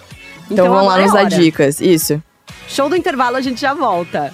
[0.49, 1.79] Então, vão lá é nos dar dicas.
[1.79, 2.21] Isso.
[2.67, 4.33] Show do intervalo, a gente já volta.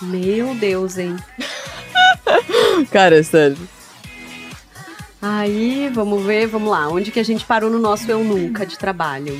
[0.00, 1.16] Meu Deus, hein?
[2.90, 3.56] Cara, sério.
[5.20, 6.88] Aí, vamos ver, vamos lá.
[6.88, 9.38] Onde que a gente parou no nosso Eu Nunca de trabalho?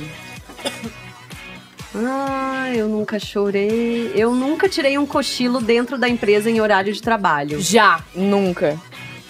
[1.95, 4.11] Ah, eu nunca chorei.
[4.15, 7.59] Eu nunca tirei um cochilo dentro da empresa em horário de trabalho.
[7.59, 8.03] Já.
[8.15, 8.79] Nunca.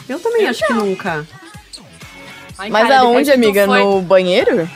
[0.08, 1.26] Eu também acho que nunca.
[2.58, 3.66] Ai, Mas cara, aonde, amiga?
[3.66, 4.70] foi- No banheiro?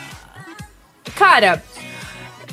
[1.15, 1.63] Cara,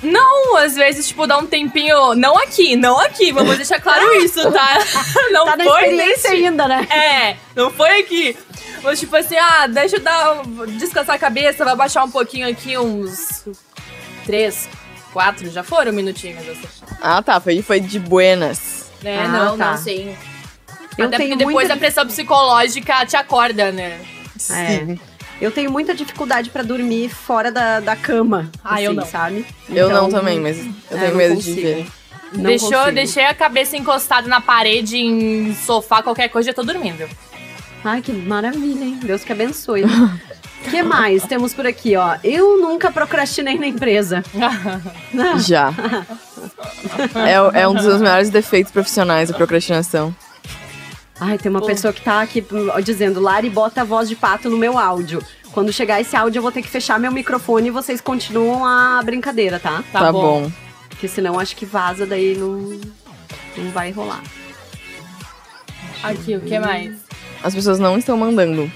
[0.03, 2.15] não, às vezes, tipo, dá um tempinho.
[2.15, 4.79] Não aqui, não aqui, vamos deixar claro isso, tá?
[5.31, 6.87] Não Tá foi experiência nesse- ainda, né?
[6.91, 8.37] É, não foi aqui.
[8.83, 10.43] Mas, tipo assim, ah, deixa eu dar.
[10.77, 13.45] descansar a cabeça, vai baixar um pouquinho aqui, uns.
[14.27, 14.69] três,
[15.13, 16.69] quatro, já foram minutinhos, assim.
[17.01, 17.41] Ah, tá.
[17.41, 18.91] Foi, foi de buenas.
[19.03, 19.23] Né?
[19.25, 19.71] Ah, não, tá.
[19.73, 20.17] não, sim.
[20.99, 24.01] Eu Até porque depois muita a pressão psicológica te acorda, né?
[24.51, 25.12] É.
[25.43, 28.49] Eu tenho muita dificuldade pra dormir fora da, da cama.
[28.63, 29.07] Ah, eu assim, não.
[29.07, 29.47] sabe?
[29.69, 30.57] Eu não Então, também, mas
[30.89, 31.57] eu é, tenho medo consigo.
[31.57, 31.87] de ver.
[32.33, 32.93] Não Deixou, consigo.
[32.93, 37.09] deixei a cabeça encostada na parede, em sofá, qualquer coisa, já tô dormindo.
[37.85, 39.01] Ai, que maravilha, hein?
[39.03, 39.83] Deus que abençoe.
[39.85, 39.91] O
[40.71, 42.17] que mais temos por aqui, ó?
[42.23, 44.23] Eu nunca procrastinei na empresa.
[45.45, 45.75] Já.
[47.53, 50.15] é, é um dos meus maiores defeitos profissionais, a procrastinação.
[51.21, 51.67] Ai, tem uma Pô.
[51.67, 52.45] pessoa que tá aqui
[52.75, 55.23] ó, dizendo, Lari, bota a voz de pato no meu áudio.
[55.53, 59.01] Quando chegar esse áudio, eu vou ter que fechar meu microfone e vocês continuam a
[59.05, 59.85] brincadeira, tá?
[59.93, 60.43] Tá, Tá, bom.
[60.45, 60.53] bom.
[60.89, 62.81] Porque senão acho que vaza, daí não,
[63.57, 64.23] não vai rolar.
[66.03, 66.97] Aqui, o que mais?
[67.43, 68.71] As pessoas não estão mandando.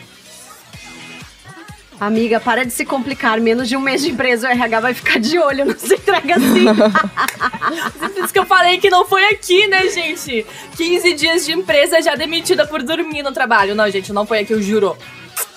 [1.99, 3.41] Amiga, para de se complicar.
[3.41, 6.37] Menos de um mês de empresa, o RH vai ficar de olho, não se entrega
[6.37, 6.67] assim.
[7.99, 10.45] Por isso que eu falei que não foi aqui, né, gente?
[10.77, 13.75] 15 dias de empresa já demitida por dormir no trabalho.
[13.75, 14.97] Não, gente, não foi aqui, eu juro.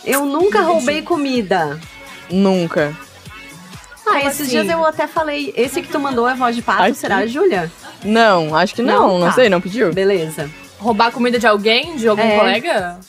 [0.05, 1.77] Eu nunca roubei comida.
[2.29, 2.95] Nunca.
[4.07, 4.49] Ah, Como esses assim?
[4.51, 5.53] dias eu até falei.
[5.57, 7.69] Esse que tu mandou é voz de pato, Ai, será, Júlia?
[8.03, 9.07] Não, acho que não.
[9.09, 9.33] Não, Não, tá.
[9.33, 9.93] sei, não pediu.
[9.93, 10.49] Beleza.
[10.79, 11.95] Roubar comida de alguém?
[11.97, 12.37] De algum É.
[12.39, 12.99] colega?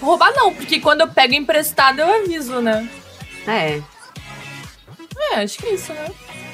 [0.00, 2.88] Roubar não, porque quando eu pego emprestado eu aviso, né?
[3.46, 3.80] É.
[5.32, 6.06] É, acho que é isso, né?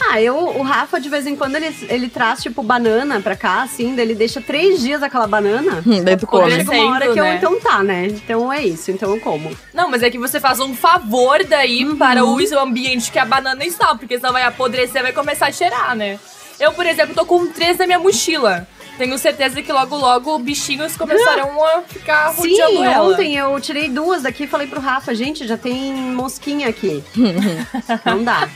[0.09, 3.62] Ah, eu, o Rafa, de vez em quando, ele, ele traz, tipo, banana pra cá,
[3.62, 5.82] assim, daí ele deixa três dias aquela banana.
[5.87, 6.50] Hum, daí tu come.
[6.50, 7.37] Chega uma hora que eu, né?
[7.37, 8.06] então tá, né?
[8.06, 9.56] Então é isso, então eu como.
[9.72, 11.96] Não, mas é que você faz um favor daí Uhum.
[11.96, 15.52] para o ambiente que a banana está, porque senão vai apodrecer e vai começar a
[15.52, 16.18] cheirar, né?
[16.61, 18.66] Eu, por exemplo, tô com três na minha mochila.
[18.98, 23.04] Tenho certeza que logo, logo bichinhos começarão a ficar rodeando Sim, ela.
[23.09, 27.04] ontem eu tirei duas daqui e falei pro Rafa, gente, já tem mosquinha aqui.
[28.06, 28.48] Não dá.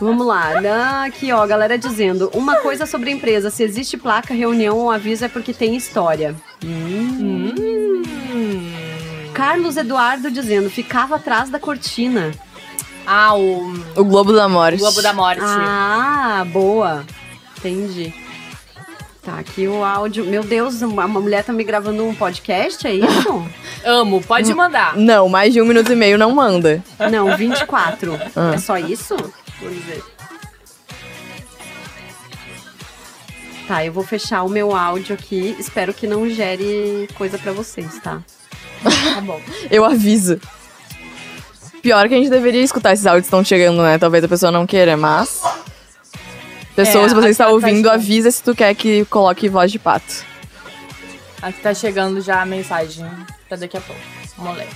[0.00, 1.04] Vamos lá.
[1.04, 2.30] Aqui, ó, galera dizendo.
[2.34, 6.34] Uma coisa sobre a empresa: se existe placa, reunião ou aviso é porque tem história.
[6.64, 8.02] Hum.
[9.32, 12.32] Carlos Eduardo dizendo, ficava atrás da cortina.
[13.06, 14.76] Ah, o, O Globo da Morte.
[14.76, 15.42] o Globo da Morte.
[15.44, 17.04] Ah, boa.
[17.58, 18.12] Entendi.
[19.26, 20.24] Tá, aqui o áudio.
[20.24, 23.44] Meu Deus, uma mulher tá me gravando um podcast, é isso?
[23.84, 24.96] Amo, pode mandar.
[24.96, 26.80] Não, mais de um minuto e meio não manda.
[27.10, 28.20] Não, 24.
[28.36, 28.52] Ah.
[28.54, 29.16] É só isso?
[29.60, 30.00] Vamos ver.
[33.66, 35.56] Tá, eu vou fechar o meu áudio aqui.
[35.58, 38.22] Espero que não gere coisa pra vocês, tá?
[39.12, 39.40] Tá bom.
[39.68, 40.40] Eu aviso.
[41.82, 43.98] Pior que a gente deveria escutar esses áudios que estão chegando, né?
[43.98, 45.42] Talvez a pessoa não queira, mas.
[46.76, 47.92] Pessoa, É, você está tá ouvindo, chegando.
[47.94, 50.24] avisa se tu quer que coloque voz de pato.
[51.40, 53.06] Aqui tá chegando já a mensagem
[53.48, 54.00] pra daqui a pouco.
[54.36, 54.68] Vamos ler.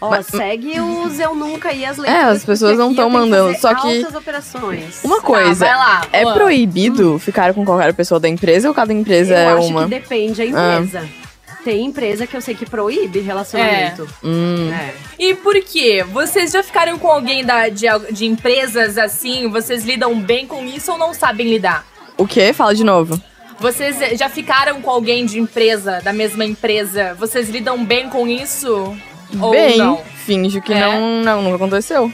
[0.00, 2.36] Ó, Mas- segue os Eu Nunca e as É, leituras.
[2.36, 5.02] as pessoas não aqui tão eu tenho que mandando, só que- operações.
[5.02, 6.02] Uma coisa, vai lá.
[6.12, 9.84] é proibido ficar com qualquer pessoa da empresa ou cada empresa eu é acho uma?
[9.84, 11.08] que depende da empresa.
[11.64, 14.06] Tem empresa que eu sei que proíbe relacionamento.
[14.22, 14.70] Hum.
[14.70, 14.94] É.
[15.18, 16.04] E por quê?
[16.12, 19.48] Vocês já ficaram com alguém da, de, de empresas assim?
[19.48, 21.86] Vocês lidam bem com isso ou não sabem lidar?
[22.18, 22.52] O quê?
[22.52, 23.18] Fala de novo.
[23.58, 27.14] Vocês já ficaram com alguém de empresa, da mesma empresa?
[27.14, 28.94] Vocês lidam bem com isso?
[29.40, 30.02] Ou Bem, não?
[30.26, 30.78] finge que É.
[30.80, 32.12] não, não, nunca aconteceu.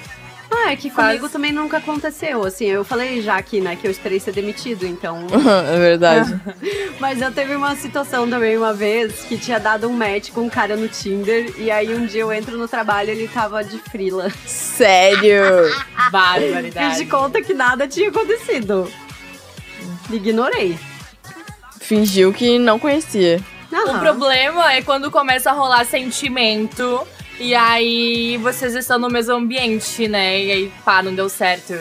[0.53, 2.45] Ah, é que Faz- comigo também nunca aconteceu.
[2.45, 5.27] Assim, eu falei já aqui, né, que eu esperei ser demitido, então.
[5.73, 6.41] é verdade.
[6.99, 10.51] Mas eu teve uma situação também uma vez que tinha dado um match com um
[10.51, 11.55] cara no Tinder.
[11.57, 14.29] E aí um dia eu entro no trabalho e ele tava de frila.
[14.45, 15.45] Sério.
[15.71, 16.97] Fiz Barbaridade.
[16.99, 18.91] de conta que nada tinha acontecido.
[20.11, 20.77] Ignorei.
[21.81, 23.41] Fingiu que não conhecia.
[23.73, 24.01] O Aham.
[24.01, 27.07] problema é quando começa a rolar sentimento
[27.41, 30.41] e aí vocês estão no mesmo ambiente, né?
[30.45, 31.75] E aí, pá, não deu certo.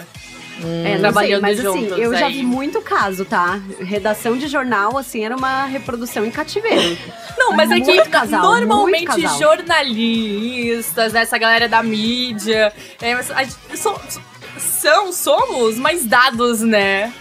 [0.62, 2.34] É, não trabalhando sei, mas assim, juntos eu já aí.
[2.34, 3.62] vi muito caso, tá?
[3.80, 6.98] Redação de jornal, assim, era uma reprodução em cativeiro.
[7.38, 9.06] Não, mas é que casal, normalmente
[9.40, 13.34] jornalistas, essa galera da mídia, é, so-
[13.76, 14.22] so-
[14.58, 17.14] são, somos mais dados, né?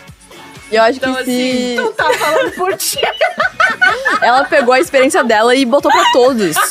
[0.71, 2.99] E eu acho Então, que assim, se Tu tá falando por ti.
[4.23, 6.55] ela pegou a experiência dela e botou pra todos.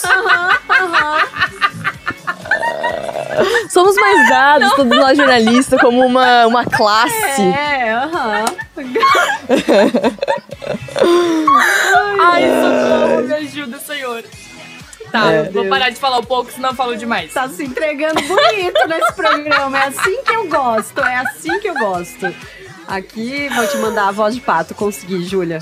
[3.69, 7.41] Somos mais dados, todos nós jornalistas, como uma, uma classe.
[7.41, 8.45] É, aham.
[12.19, 14.23] Ai, socorro, me ajuda, senhor.
[15.12, 15.43] Tá, É.
[15.43, 17.31] vou parar de falar um pouco, senão eu falo demais.
[17.33, 19.77] Tá se entregando bonito nesse programa.
[19.77, 22.33] É assim que eu gosto, é assim que eu gosto.
[22.88, 24.73] Aqui, vou te mandar a voz de pato.
[24.73, 25.60] Consegui, Júlia.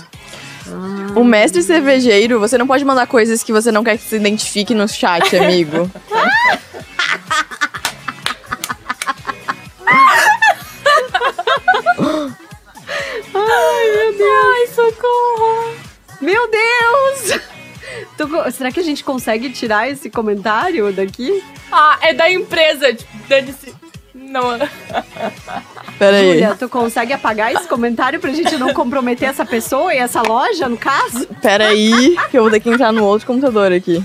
[1.16, 4.74] O mestre cervejeiro, você não pode mandar coisas que você não quer que se identifique
[4.74, 5.90] no chat, amigo.
[13.34, 15.76] Ai, socorro!
[16.22, 17.42] Meu Deus!
[18.18, 21.44] Tu será que a gente consegue tirar esse comentário daqui?
[21.72, 23.74] Ah, é da empresa, tipo, dane-se.
[24.14, 24.58] Não,
[25.98, 26.32] Pera aí.
[26.34, 30.68] Júlia, tu consegue apagar esse comentário pra gente não comprometer essa pessoa e essa loja,
[30.68, 31.26] no caso?
[31.42, 34.04] Pera aí, que eu vou ter que entrar no outro computador aqui.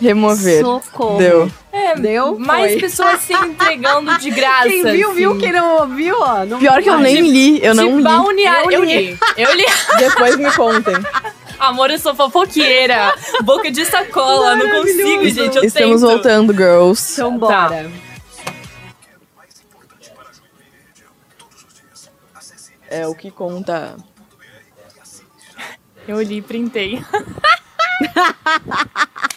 [0.00, 0.60] Remover.
[0.60, 1.18] Socorro.
[1.18, 1.50] Deu.
[1.72, 2.38] é, Deu?
[2.38, 2.80] mais Foi.
[2.80, 4.68] pessoas se entregando de graça.
[4.68, 5.30] Quem viu, viu.
[5.30, 5.40] assim.
[5.40, 6.44] Quem não viu, ó.
[6.44, 8.02] Não Pior que eu nem li, eu de não li.
[8.02, 8.70] balneário.
[8.72, 9.18] Eu li.
[9.36, 9.64] Eu li.
[9.98, 10.94] Depois me contem.
[11.58, 13.14] Amor, eu sou fofoqueira.
[13.44, 14.56] Boca de sacola.
[14.56, 15.56] Não consigo, gente.
[15.56, 16.10] Eu Estamos tento.
[16.10, 17.12] voltando, girls.
[17.12, 17.90] Então bora.
[22.94, 23.96] É o que conta.
[26.06, 27.02] Eu li e printei.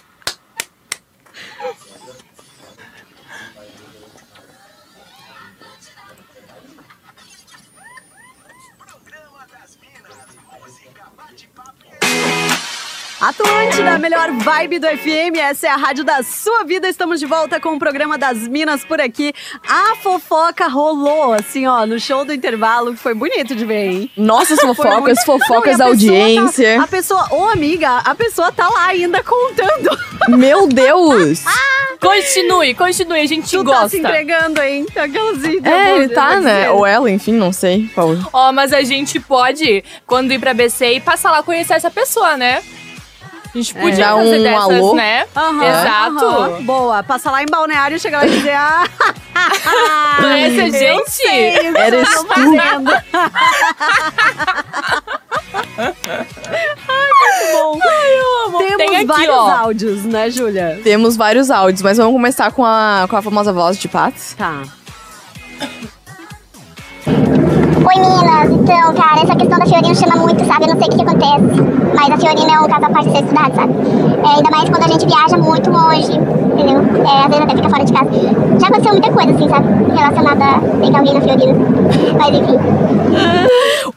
[13.27, 16.87] Atlântida, a melhor vibe do FM, essa é a rádio da sua vida.
[16.87, 19.33] Estamos de volta com o programa das Minas por aqui.
[19.67, 24.11] A fofoca rolou, assim, ó, no show do intervalo, que foi bonito de ver, hein?
[24.15, 26.77] Nossas fofocas, muito- fofocas da pessoa audiência.
[26.77, 29.89] Tá, a pessoa, ô amiga, a pessoa tá lá ainda contando.
[30.29, 31.43] Meu Deus!
[31.99, 33.89] Continue, continue, a gente Tu tá gosta.
[33.89, 34.85] se entregando, hein?
[34.95, 36.69] Aquelas É, ele tá, né?
[36.69, 37.89] Ou ela, enfim, não sei.
[38.31, 42.37] Ó, mas a gente pode, quando ir pra BC, e passar lá conhecer essa pessoa,
[42.37, 42.61] né?
[43.57, 44.93] A gente podia Dar fazer um dessas, alô.
[44.95, 45.25] né?
[45.35, 46.25] Aham, Exato.
[46.25, 46.61] aham.
[46.61, 48.83] Boa, passa lá em balneário e chega lá e dizer, ah,
[50.21, 51.09] Conhece a eu gente?
[51.09, 52.91] sei o que Eres eu tô fazendo.
[58.57, 59.49] Temos Tem aqui, vários ó.
[59.51, 60.79] áudios, né, Júlia?
[60.83, 64.33] Temos vários áudios, mas vamos começar com a, com a famosa voz de Patos.
[64.37, 64.61] Tá.
[67.87, 70.65] Oi meninas, então, cara, essa questão da Fiorina chama muito, sabe?
[70.65, 71.61] Eu não sei o que, que acontece,
[71.95, 73.73] mas a Fiorina é um caso à parte de ser estudado, sabe?
[73.73, 76.81] É, ainda mais quando a gente viaja muito longe, entendeu?
[77.07, 78.09] É, às vezes até fica fora de casa.
[78.59, 79.67] Já aconteceu muita coisa, assim, sabe?
[79.95, 81.53] Relacionada a pegar alguém na Fiorina.
[82.19, 82.57] Mas enfim.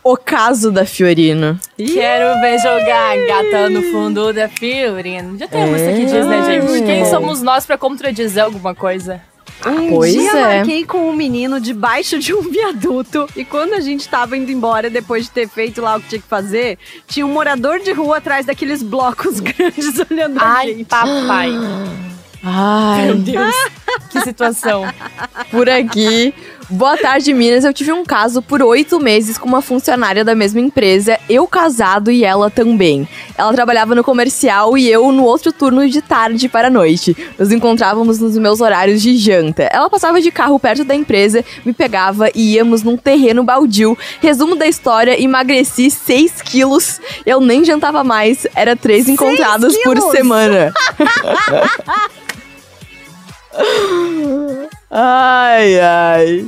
[0.04, 1.58] O caso da Fiorina.
[1.76, 5.36] Quero ver jogar gata no fundo da Fiorina.
[5.36, 6.82] Já tem a música que diz, né, gente?
[6.84, 9.20] Quem somos nós pra contradizer alguma coisa?
[9.66, 10.56] Um Pois dia é.
[10.58, 14.88] marquei com um menino debaixo de um viaduto e quando a gente tava indo embora,
[14.88, 18.18] depois de ter feito lá o que tinha que fazer, tinha um morador de rua
[18.18, 20.84] atrás daqueles blocos grandes olhando a Ai, gente.
[20.84, 21.50] papai.
[22.42, 23.54] Ai, Meu Deus.
[24.08, 24.82] Que situação.
[25.50, 26.32] por aqui.
[26.70, 27.64] Boa tarde, Minas.
[27.64, 32.12] Eu tive um caso por oito meses com uma funcionária da mesma empresa, eu casado
[32.12, 33.08] e ela também.
[33.36, 37.16] Ela trabalhava no comercial e eu no outro turno de tarde para a noite.
[37.36, 39.64] Nos encontrávamos nos meus horários de janta.
[39.64, 43.98] Ela passava de carro perto da empresa, me pegava e íamos num terreno baldio.
[44.20, 47.00] Resumo da história: emagreci 6 quilos.
[47.26, 50.72] Eu nem jantava mais, era três encontradas por semana.
[54.90, 56.46] Ai, ai.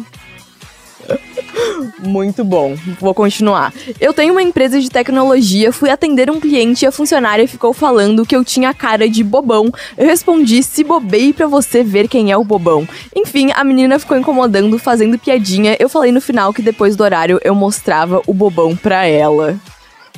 [1.98, 2.76] Muito bom.
[3.00, 3.72] Vou continuar.
[4.00, 8.26] Eu tenho uma empresa de tecnologia, fui atender um cliente e a funcionária ficou falando
[8.26, 9.70] que eu tinha cara de bobão.
[9.96, 12.88] Eu respondi: "Se bobei pra você ver quem é o bobão".
[13.14, 15.76] Enfim, a menina ficou incomodando, fazendo piadinha.
[15.78, 19.56] Eu falei no final que depois do horário eu mostrava o bobão pra ela.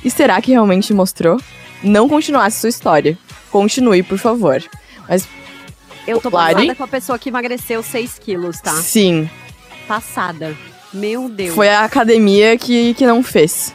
[0.04, 1.38] E será que realmente mostrou?
[1.82, 3.18] Não continuasse sua história.
[3.50, 4.62] Continue, por favor.
[5.08, 5.26] Mas
[6.06, 6.54] Eu tô Lari?
[6.54, 8.72] passada com a pessoa que emagreceu 6 quilos, tá?
[8.74, 9.28] sim,
[9.88, 10.56] Passada.
[10.92, 11.54] Meu Deus.
[11.54, 13.74] foi a academia que, que não fez.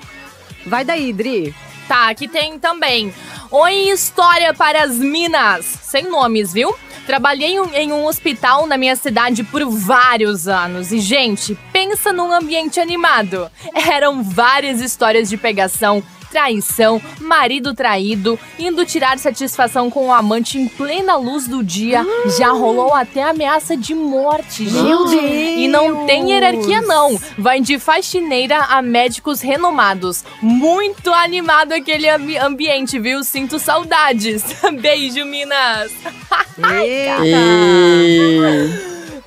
[0.65, 1.53] Vai daí, Dri.
[1.87, 3.13] Tá, aqui tem também.
[3.51, 5.65] Oi, história para as minas.
[5.65, 6.73] Sem nomes, viu?
[7.05, 10.91] Trabalhei em um- em um hospital na minha cidade por vários anos.
[10.91, 13.49] E, gente, pensa num ambiente animado.
[13.73, 20.67] Eram várias histórias de pegação, traição, marido traído, indo tirar satisfação com o amante em
[20.67, 22.05] plena luz do dia.
[22.37, 25.15] Já rolou até ameaça de morte, gente.
[25.15, 27.19] E não tem hierarquia, não.
[27.37, 30.23] Vai de faxineira a médicos renomados.
[30.41, 33.23] Muito animado aquele ambi- ambiente, viu?
[33.23, 34.43] Sinto saudades.
[34.79, 35.91] Beijo, Minas.
[36.83, 37.23] Eita.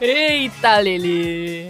[0.01, 1.69] Eita, Lili.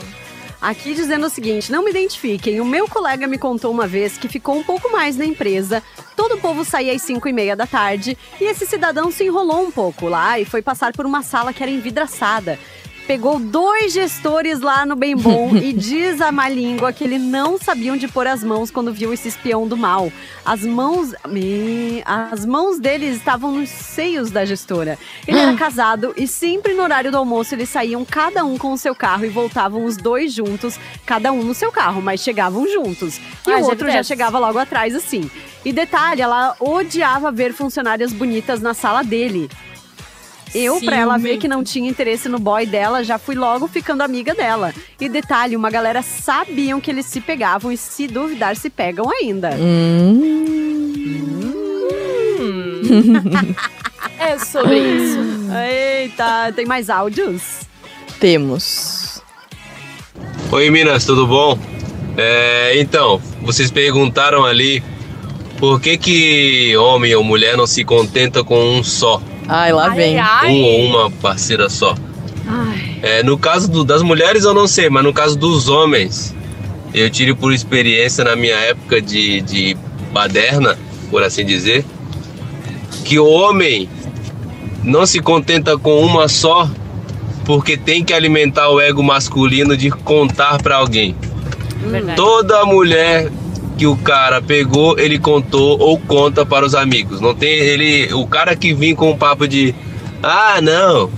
[0.62, 2.60] Aqui dizendo o seguinte, não me identifiquem.
[2.60, 5.82] O meu colega me contou uma vez que ficou um pouco mais na empresa.
[6.14, 9.60] Todo o povo saía às 5 e meia da tarde e esse cidadão se enrolou
[9.60, 12.60] um pouco lá e foi passar por uma sala que era envidraçada.
[13.06, 17.58] Pegou dois gestores lá no Bem Bom e diz a má língua que ele não
[17.58, 20.10] sabia onde pôr as mãos quando viu esse espião do mal.
[20.44, 21.12] As mãos.
[21.28, 24.98] Me- As mãos deles estavam nos seios da gestora.
[25.26, 28.78] Ele era casado e sempre no horário do almoço eles saíam cada um com o
[28.78, 33.18] seu carro e voltavam os dois juntos, cada um no seu carro, mas chegavam juntos.
[33.46, 35.28] E Ah, o outro já chegava logo atrás, assim.
[35.64, 39.50] E detalhe, ela odiava ver funcionárias bonitas na sala dele.
[40.54, 44.02] Eu, pra ela ver que não tinha interesse no boy dela, já fui logo ficando
[44.02, 44.74] amiga dela.
[45.00, 49.50] E detalhe, uma galera sabiam que eles se pegavam e se duvidar se pegam ainda.
[49.58, 50.42] Hum.
[54.18, 55.18] É sobre isso.
[56.00, 57.62] Eita, tem mais áudios?
[58.20, 59.20] Temos.
[60.50, 61.58] Oi Minas, tudo bom?
[62.16, 64.82] É, então, vocês perguntaram ali
[65.58, 69.20] por que que homem ou mulher não se contenta com um só,
[69.52, 70.18] Ai, lá Ai, vem.
[70.18, 71.94] ai, um ou uma parceira só.
[72.46, 76.34] Ai, É, no caso do- das mulheres eu não sei, mas no caso dos homens,
[76.94, 79.76] eu tiro por experiência na minha época de, de
[80.12, 80.78] baderna,
[81.10, 81.84] por assim dizer,
[83.04, 83.88] que o homem
[84.84, 86.68] não se contenta com uma só
[87.44, 91.16] porque tem que alimentar o ego masculino de contar pra alguém.
[91.84, 92.16] Verdade.
[92.16, 93.28] Toda mulher
[93.76, 97.20] que o cara pegou, ele contou ou conta para os amigos.
[97.20, 99.74] Não tem ele, o cara que vem com um papo de
[100.22, 101.10] ah, não,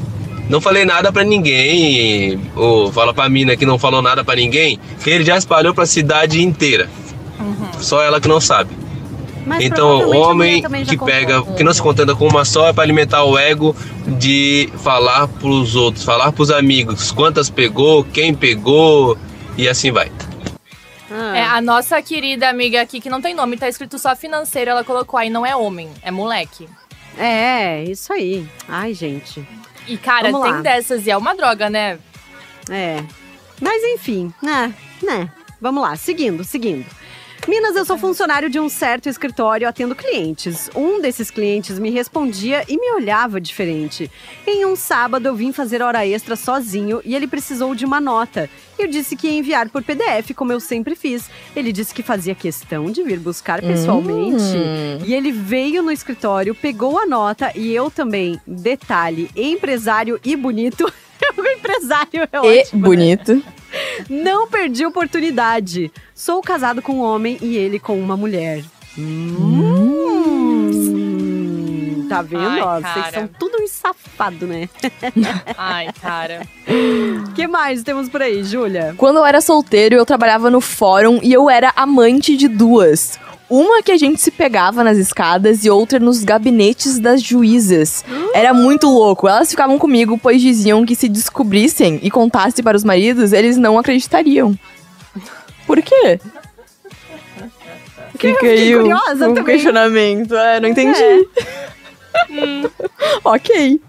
[0.49, 4.79] não falei nada para ninguém, ou fala pra mina que não falou nada para ninguém,
[5.07, 6.89] ele já espalhou para a cidade inteira.
[7.81, 8.71] Só ela que não sabe.
[9.47, 13.25] Mas então, homem que pega, que não se contenta com uma só é para alimentar
[13.25, 13.77] o ego
[14.07, 19.19] de falar pros outros, falar pros amigos quantas pegou, quem pegou
[19.59, 20.11] e assim vai.
[21.11, 21.37] Ah.
[21.37, 24.85] É, a nossa querida amiga aqui, que não tem nome, tá escrito só financeiro, ela
[24.85, 26.69] colocou aí, não é homem, é moleque.
[27.19, 28.49] É, isso aí.
[28.69, 29.47] Ai, gente.
[29.87, 30.61] E, cara, Vamos tem lá.
[30.63, 31.99] dessas e é uma droga, né?
[32.71, 33.05] É.
[33.61, 34.75] Mas enfim, né?
[35.03, 35.31] Né?
[35.61, 36.87] Vamos lá, seguindo, seguindo.
[37.47, 40.71] Minas, eu sou funcionário de um certo escritório atendo clientes.
[40.75, 44.11] Um desses clientes me respondia e me olhava diferente.
[44.47, 48.49] Em um sábado eu vim fazer hora extra sozinho e ele precisou de uma nota.
[48.79, 51.29] Eu disse que ia enviar por PDF, como eu sempre fiz.
[51.55, 54.43] Ele disse que fazia questão de vir buscar pessoalmente.
[54.43, 55.05] Hum.
[55.05, 58.41] E ele veio no escritório, pegou a nota e eu também.
[58.47, 60.91] Detalhe: empresário e bonito.
[61.37, 62.81] o empresário é E ótimo.
[62.81, 62.83] né?
[64.09, 65.91] Não perdi oportunidade.
[66.15, 68.63] Sou casado com um homem e ele com uma mulher.
[68.99, 69.65] Hum.
[72.09, 72.47] Tá vendo?
[72.47, 72.95] Ai, ó, cara.
[72.95, 74.69] vocês são tudo um safado, né?
[75.59, 76.47] Ai, cara.
[77.27, 78.95] O que mais temos por aí, Júlia?
[78.97, 83.19] Quando eu era solteiro, eu trabalhava no fórum e eu era amante de duas.
[83.49, 88.05] Uma que a gente se pegava nas escadas e outra nos gabinetes das juízas.
[88.33, 89.29] Era muito louco.
[89.29, 93.79] Elas ficavam comigo, pois diziam que se descobrissem e contassem para os maridos, eles não
[93.79, 94.59] acreditariam.
[95.67, 96.19] Por quê?
[98.13, 100.35] Porque eu aí curiosa um questionamento.
[100.37, 101.29] É, não entendi.
[103.25, 103.81] ok.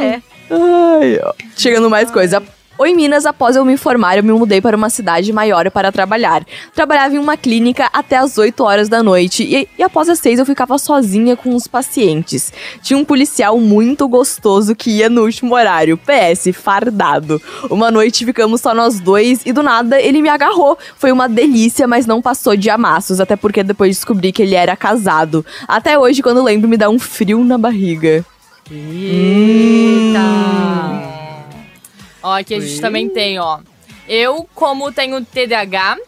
[0.00, 0.20] É.
[0.50, 1.32] Ai, ó.
[1.56, 2.42] Chegando mais coisa.
[2.78, 6.42] Oi, Minas, após eu me formar, eu me mudei para uma cidade maior para trabalhar.
[6.74, 10.38] Trabalhava em uma clínica até as 8 horas da noite e, e após as 6
[10.38, 12.50] eu ficava sozinha com os pacientes.
[12.82, 17.40] Tinha um policial muito gostoso que ia no último horário, PS, fardado.
[17.70, 20.78] Uma noite ficamos só nós dois e do nada ele me agarrou.
[20.96, 24.74] Foi uma delícia, mas não passou de amassos, até porque depois descobri que ele era
[24.74, 25.44] casado.
[25.68, 28.24] Até hoje, quando lembro, me dá um frio na barriga.
[28.70, 30.20] Eita!
[32.22, 33.60] Ó, aqui a gente também tem, ó.
[34.08, 35.98] Eu, como tenho TDAH,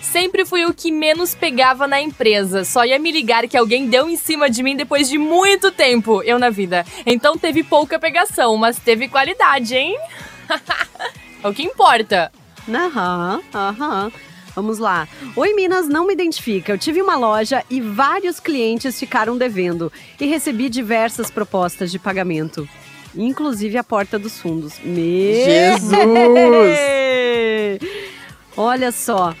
[0.00, 2.64] sempre fui o que menos pegava na empresa.
[2.64, 6.22] Só ia me ligar que alguém deu em cima de mim depois de muito tempo,
[6.22, 6.84] eu na vida.
[7.04, 9.98] Então teve pouca pegação, mas teve qualidade, hein?
[11.42, 12.32] é o que importa.
[12.68, 14.12] Aham, aham.
[14.54, 15.06] Vamos lá.
[15.36, 16.72] Oi, Minas, não me identifica.
[16.72, 22.66] Eu tive uma loja e vários clientes ficaram devendo e recebi diversas propostas de pagamento.
[23.16, 24.78] Inclusive a porta dos fundos.
[24.84, 25.44] Me...
[25.44, 25.96] Jesus!
[28.56, 29.34] Olha só.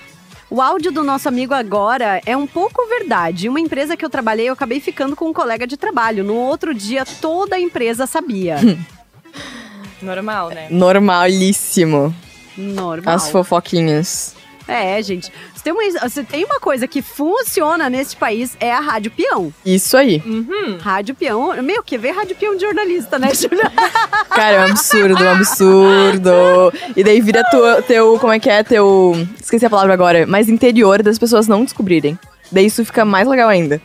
[0.48, 3.48] O áudio do nosso amigo agora é um pouco verdade.
[3.48, 6.22] Uma empresa que eu trabalhei, eu acabei ficando com um colega de trabalho.
[6.22, 8.56] No outro dia, toda a empresa sabia.
[10.00, 10.68] Normal, né?
[10.70, 12.14] Normalíssimo.
[12.56, 13.14] Normal.
[13.14, 14.36] As fofoquinhas.
[14.68, 15.32] É, gente.
[15.66, 19.52] Se tem, uma, se tem uma coisa que funciona neste país, é a Rádio Peão.
[19.64, 20.22] Isso aí.
[20.24, 20.78] Uhum.
[20.80, 21.60] Rádio Peão.
[21.60, 23.72] Meu, que ver Rádio Peão de jornalista, né, Julia?
[24.30, 26.72] Cara, é um absurdo, um absurdo.
[26.96, 29.16] E daí vira tua- teu, como é que é, teu...
[29.42, 30.24] Esqueci a palavra agora.
[30.24, 32.16] Mais interior das pessoas não descobrirem.
[32.52, 33.82] Daí isso fica mais legal ainda.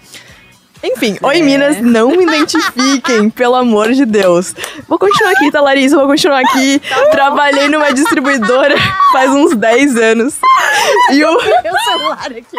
[0.84, 4.56] Enfim, oi Minas, não me identifiquem, pelo amor de Deus.
[4.88, 5.96] Vou continuar aqui, tá, Larissa?
[5.96, 6.82] Vou continuar aqui.
[7.12, 8.76] Trabalhei numa distribuidora
[9.12, 10.40] faz uns 10 anos.
[11.12, 11.34] E o...
[11.64, 12.58] Meu celular aqui.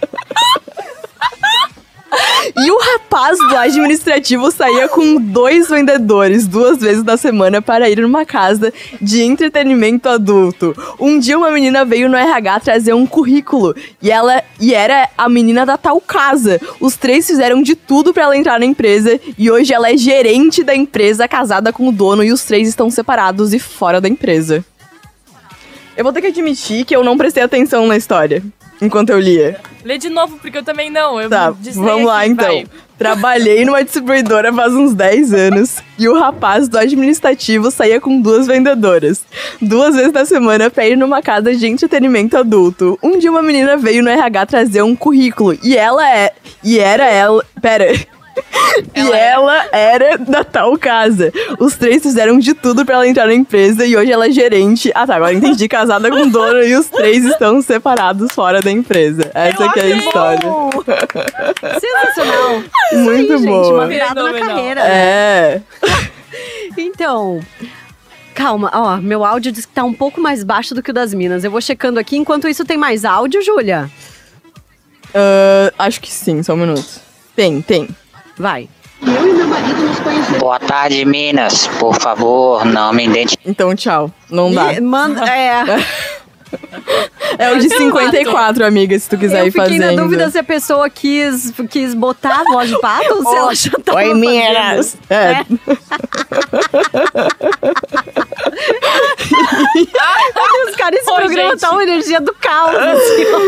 [2.54, 8.00] E o rapaz do administrativo saía com dois vendedores duas vezes na semana para ir
[8.00, 10.74] numa casa de entretenimento adulto.
[11.00, 15.28] Um dia uma menina veio no RH trazer um currículo e ela e era a
[15.28, 16.60] menina da tal casa.
[16.80, 20.62] Os três fizeram de tudo para ela entrar na empresa e hoje ela é gerente
[20.62, 24.64] da empresa, casada com o dono e os três estão separados e fora da empresa.
[25.96, 28.42] Eu vou ter que admitir que eu não prestei atenção na história
[28.80, 29.58] enquanto eu lia.
[29.86, 31.20] Lê de novo, porque eu também não.
[31.20, 32.44] Eu Tá, vamos lá aqui, então.
[32.44, 32.66] vai.
[32.98, 38.48] Trabalhei numa distribuidora faz uns 10 anos e o rapaz do administrativo saía com duas
[38.48, 39.22] vendedoras.
[39.62, 42.98] Duas vezes na semana pra ir numa casa de entretenimento adulto.
[43.00, 46.32] Um dia uma menina veio no RH trazer um currículo e ela é.
[46.64, 47.44] E era ela.
[47.62, 47.86] Pera.
[48.94, 51.32] E ela era da tal casa.
[51.58, 54.90] Os três fizeram de tudo pra ela entrar na empresa e hoje ela é gerente.
[54.94, 55.16] Ah, tá.
[55.16, 55.68] Agora entendi.
[55.68, 59.30] Casada com o dono e os três estão separados fora da empresa.
[59.34, 60.50] Essa aqui é a história.
[61.80, 62.62] Sensacional.
[62.92, 64.82] Muito aí, gente, uma virada na carreira.
[64.82, 64.90] né?
[64.90, 65.60] É.
[66.76, 67.40] Então,
[68.34, 71.14] Calma, ó, meu áudio diz que tá um pouco mais baixo do que o das
[71.14, 71.42] minas.
[71.42, 72.18] Eu vou checando aqui.
[72.18, 73.90] Enquanto isso, tem mais áudio, Júlia?
[75.14, 77.00] Ah, acho que sim, só um minuto.
[77.34, 77.88] Tem, tem.
[78.38, 78.68] Vai.
[80.38, 81.66] Boa tarde, Minas.
[81.78, 83.48] Por favor, não me identifique.
[83.48, 84.10] Então, tchau.
[84.30, 84.72] Não dá.
[84.72, 85.64] Ih, manda, é.
[87.38, 89.96] É o de 54, amiga, se tu quiser Eu ir fiquei fazendo.
[89.96, 93.54] na dúvida se a pessoa quis, quis botar a voz de pato ou se ela
[93.54, 94.96] já tava Oi, Minas.
[95.08, 95.10] fazendo.
[95.10, 95.44] É.
[100.68, 101.60] Os caras, esse Oi, programa gente.
[101.60, 102.74] tá uma energia do caos.
[102.76, 103.38] assim, ó.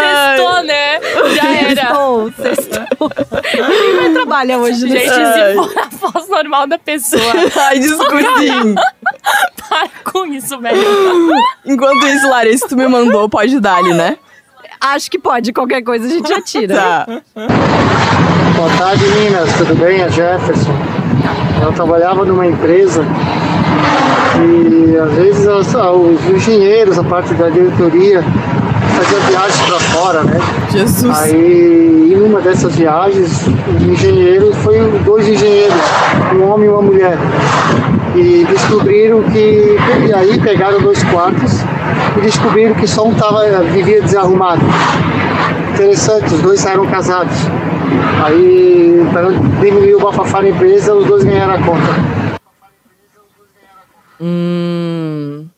[0.00, 1.00] Sextou, né?
[1.34, 1.74] Já era.
[1.76, 3.10] Sextou, sextou.
[3.54, 5.00] Ninguém vai trabalhar hoje, né?
[5.00, 7.22] Gente, se for a voz normal da pessoa.
[7.68, 8.74] Ai, desculpinho.
[10.36, 10.78] Isso, velho.
[11.64, 14.16] Enquanto isso, Larissa, tu me mandou, pode dar ali, né?
[14.80, 16.74] Acho que pode, qualquer coisa a gente já tira.
[16.74, 17.06] Tá.
[18.56, 19.52] Boa tarde, Minas.
[19.56, 20.00] Tudo bem?
[20.02, 20.72] É Jefferson.
[21.62, 23.02] Eu trabalhava numa empresa
[24.38, 28.22] e às vezes as- os engenheiros, a parte da diretoria,
[28.96, 30.38] faziam viagens para fora, né?
[30.70, 31.18] Jesus.
[31.22, 35.80] Aí, em uma dessas viagens, o engenheiro foi dois engenheiros,
[36.34, 37.16] um homem e uma mulher.
[38.14, 39.76] E descobriram que.
[40.08, 41.60] E aí pegaram dois quartos
[42.16, 44.62] e descobriram que só um tava, vivia desarrumado.
[45.72, 47.36] Interessante, os dois saíram casados.
[48.24, 52.38] Aí, para diminuir o bafafá na empresa, os dois ganharam a conta.
[54.20, 55.48] Hum.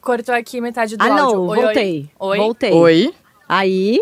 [0.00, 1.24] Cortou aqui metade do Ah, áudio.
[1.24, 1.64] não, Oi, oi.
[1.64, 2.10] voltei.
[2.18, 2.38] Oi.
[2.38, 2.72] Voltei.
[2.72, 3.14] Oi.
[3.48, 4.00] Aí,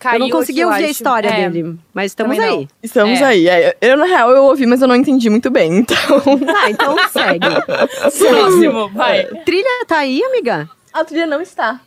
[0.00, 1.48] Caiu eu não consegui ouvir a história É.
[1.48, 2.58] dele, mas estamos Também não.
[2.60, 2.68] aí.
[2.82, 3.24] Estamos É.
[3.24, 3.48] aí.
[3.48, 5.96] É, Eu, na real, eu ouvi, mas eu não entendi muito bem, então.
[6.56, 7.46] Ah, então segue.
[8.18, 9.24] Próximo, vai.
[9.44, 10.68] Trilha tá aí, amiga?
[10.92, 11.80] A trilha não está.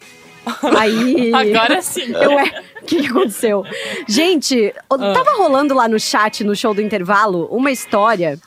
[0.77, 1.31] Aí.
[1.33, 2.11] Agora sim.
[2.13, 3.65] Eu, é, o que, que aconteceu?
[4.07, 4.97] Gente, Ah.
[5.13, 8.37] tava rolando lá no chat, no show do intervalo, uma história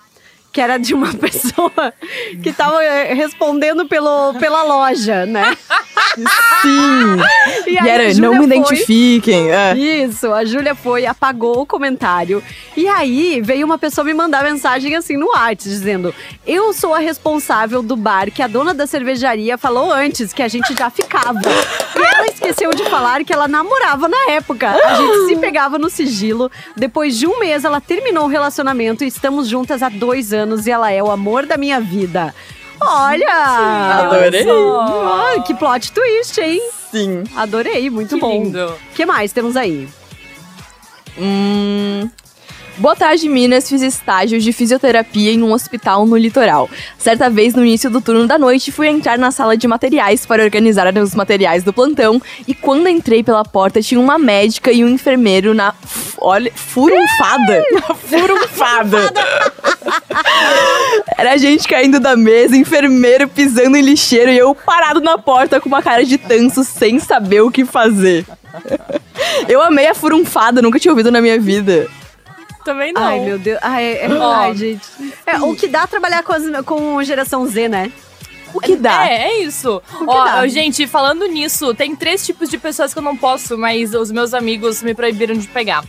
[0.57, 1.93] que era de uma pessoa
[2.43, 5.55] que tava é, respondendo pelo, pela loja, né?
[6.63, 7.17] Sim.
[7.67, 9.51] E E era, não me foi- identifiquem.
[9.51, 9.77] É.
[9.77, 12.43] Isso, a Júlia foi, apagou o comentário.
[12.77, 16.15] E aí veio uma pessoa me mandar mensagem assim no Whats, dizendo:
[16.47, 20.49] Eu sou a responsável do bar que a dona da cervejaria falou antes que a
[20.49, 21.41] gente já ficava.
[22.17, 24.71] Ela esqueceu de falar que ela namorava na época.
[24.71, 26.51] A gente se pegava no sigilo.
[26.77, 30.71] Depois de um mês, ela terminou o relacionamento e estamos juntas há dois anos e
[30.71, 32.35] ela é o amor da minha vida.
[32.81, 34.07] Olha!
[34.07, 34.47] Adorei.
[34.49, 36.61] Ai, que plot twist, hein?
[36.91, 37.25] Sim.
[37.35, 38.31] Adorei, muito Que bom.
[38.45, 38.67] lindo.
[38.67, 39.89] O que mais temos aí?
[41.19, 42.09] Hum.
[42.79, 43.69] Boa tarde, Minas.
[43.69, 46.69] Fiz estágio de fisioterapia em um hospital no litoral.
[46.99, 50.45] Certa vez, no início do turno da noite, fui entrar na sala de materiais para
[50.45, 52.21] organizar os materiais do plantão.
[52.47, 55.75] E quando entrei pela porta, tinha uma médica e um enfermeiro na.
[56.19, 57.65] Olha, furunfada!
[58.05, 59.13] furunfada!
[61.17, 65.69] Era gente caindo da mesa, enfermeiro pisando em lixeiro e eu parado na porta com
[65.69, 68.27] uma cara de tanso sem saber o que fazer.
[69.49, 71.89] Eu amei a furunfada, nunca tinha ouvido na minha vida.
[72.67, 73.01] Também não.
[73.03, 73.59] Ai, meu Deus.
[73.63, 74.85] Ai, é, ai, gente.
[75.25, 77.93] É, o que dá trabalhar com, as- com geração Z, né?
[78.53, 79.09] O que dá?
[79.09, 79.81] É, é isso.
[80.07, 84.11] Ó, gente, falando nisso, tem três tipos de pessoas que eu não posso, mas os
[84.11, 85.85] meus amigos me proibiram de pegar.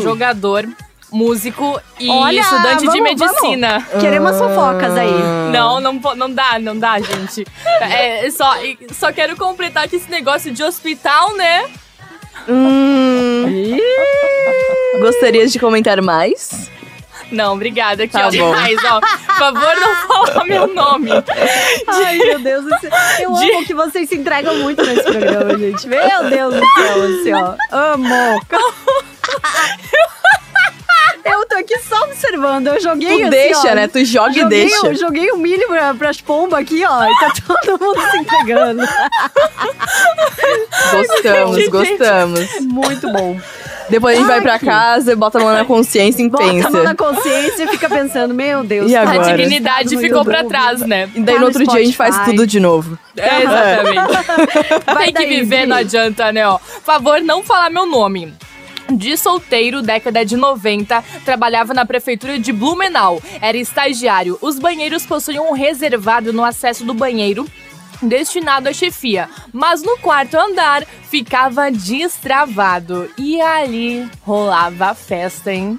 [0.00, 0.68] Jogador,
[1.10, 2.18] músico e Hum.
[2.18, 3.86] Olha, estudante de vamos, medicina.
[4.00, 5.10] Queremos fofocas aí.
[5.52, 7.46] Não, não, não dá, não dá, gente.
[7.80, 8.54] É, só,
[8.92, 11.64] só quero completar que esse negócio de hospital, né?
[12.48, 13.78] Hum,
[15.00, 16.70] gostarias de comentar mais?
[17.30, 18.04] Não, obrigada.
[18.04, 18.50] Aqui, Tá ó, bom.
[18.50, 19.00] mais, ó.
[19.00, 21.10] Por favor, não fala meu nome.
[21.88, 22.90] Ai, meu Deus do céu.
[23.20, 25.86] Eu De- amo que vocês se entregam muito nesse programa, gente.
[25.88, 27.54] Meu Deus do céu, assim, ó.
[27.74, 28.40] Amo.
[31.62, 32.66] Aqui só observando.
[32.68, 33.88] Eu joguei Tu assim, deixa, ó, né?
[33.88, 34.86] Tu joga e joguei, deixa.
[34.86, 37.04] Eu joguei o milho pra, pras pombas aqui, ó.
[37.04, 38.82] E tá todo mundo se entregando.
[40.92, 41.70] Gostamos, gente.
[41.70, 42.60] gostamos.
[42.60, 43.38] Muito bom.
[43.88, 46.44] Depois a gente vai Ai, pra que- casa, bota a mão na consciência e Bota
[46.44, 46.94] a mão na pensa.
[46.94, 48.90] consciência e fica pensando, meu Deus.
[48.90, 49.36] E A agora?
[49.36, 51.10] dignidade Muito ficou pra trás, né?
[51.14, 52.36] E daí Tá no no outro dia a gente faz Spotify.
[52.36, 52.98] tudo de novo.
[53.16, 54.84] É, exatamente.
[54.86, 56.46] Vai Tem que daí, viver, não adianta, né?
[56.48, 58.32] Ó, favor, não falar meu nome.
[58.96, 63.22] De solteiro, década de 90, trabalhava na prefeitura de Blumenau.
[63.40, 64.38] Era estagiário.
[64.40, 67.46] Os banheiros possuíam um reservado no acesso do banheiro
[68.02, 73.08] destinado à chefia, mas no quarto andar ficava destravado.
[73.16, 75.78] E ali rolava a festa, hein?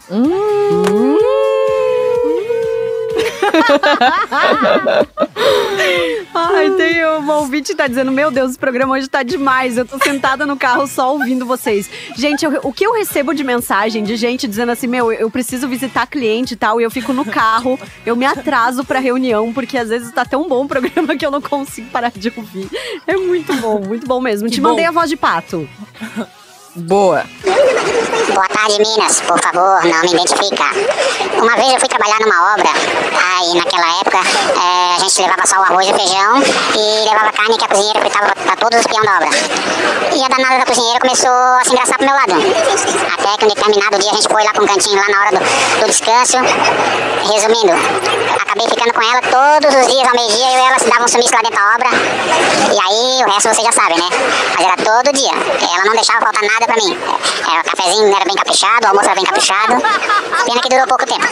[6.34, 9.78] Ai, tem uma ouvinte que tá dizendo: Meu Deus, esse programa hoje tá demais.
[9.78, 11.90] Eu tô sentada no carro só ouvindo vocês.
[12.16, 15.68] Gente, eu- o que eu recebo de mensagem de gente dizendo assim: Meu, eu preciso
[15.68, 19.78] visitar cliente e tal, e eu fico no carro, eu me atraso pra reunião, porque
[19.78, 22.70] às vezes tá tão bom o programa que eu não consigo parar de ouvir.
[23.08, 24.48] É muito bom, muito bom mesmo.
[24.48, 24.70] Que Te bom.
[24.70, 25.68] mandei a voz de pato.
[26.76, 27.24] Boa.
[28.34, 29.22] Boa tarde, Minas.
[29.22, 30.64] Por favor, não me identifica.
[31.38, 35.58] Uma vez eu fui trabalhar numa obra, aí naquela época eh, a gente levava só
[35.58, 36.42] o arroz e feijão
[36.74, 39.30] e levava carne que a cozinheira fritava pra todos os peões da obra.
[40.16, 42.34] E a danada da cozinheira começou a se engraçar pro meu lado.
[42.34, 45.32] Até que um determinado dia a gente foi lá pra um cantinho lá na hora
[45.38, 46.38] do, do descanso.
[46.38, 47.74] Resumindo,
[48.42, 51.34] acabei ficando com ela todos os dias ao meio-dia, e ela se davam um sumiço
[51.34, 51.90] lá dentro da obra.
[52.74, 54.10] E aí o resto vocês já sabem, né?
[54.58, 55.34] Mas era todo dia.
[55.74, 56.94] Ela não deixava faltar nada pra mim.
[56.94, 59.74] É, o cafezinho era bem caprichado, o almoço era bem caprichado.
[60.46, 61.26] Pena que durou pouco tempo.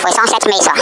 [0.00, 0.72] Foi só uns sete meses só.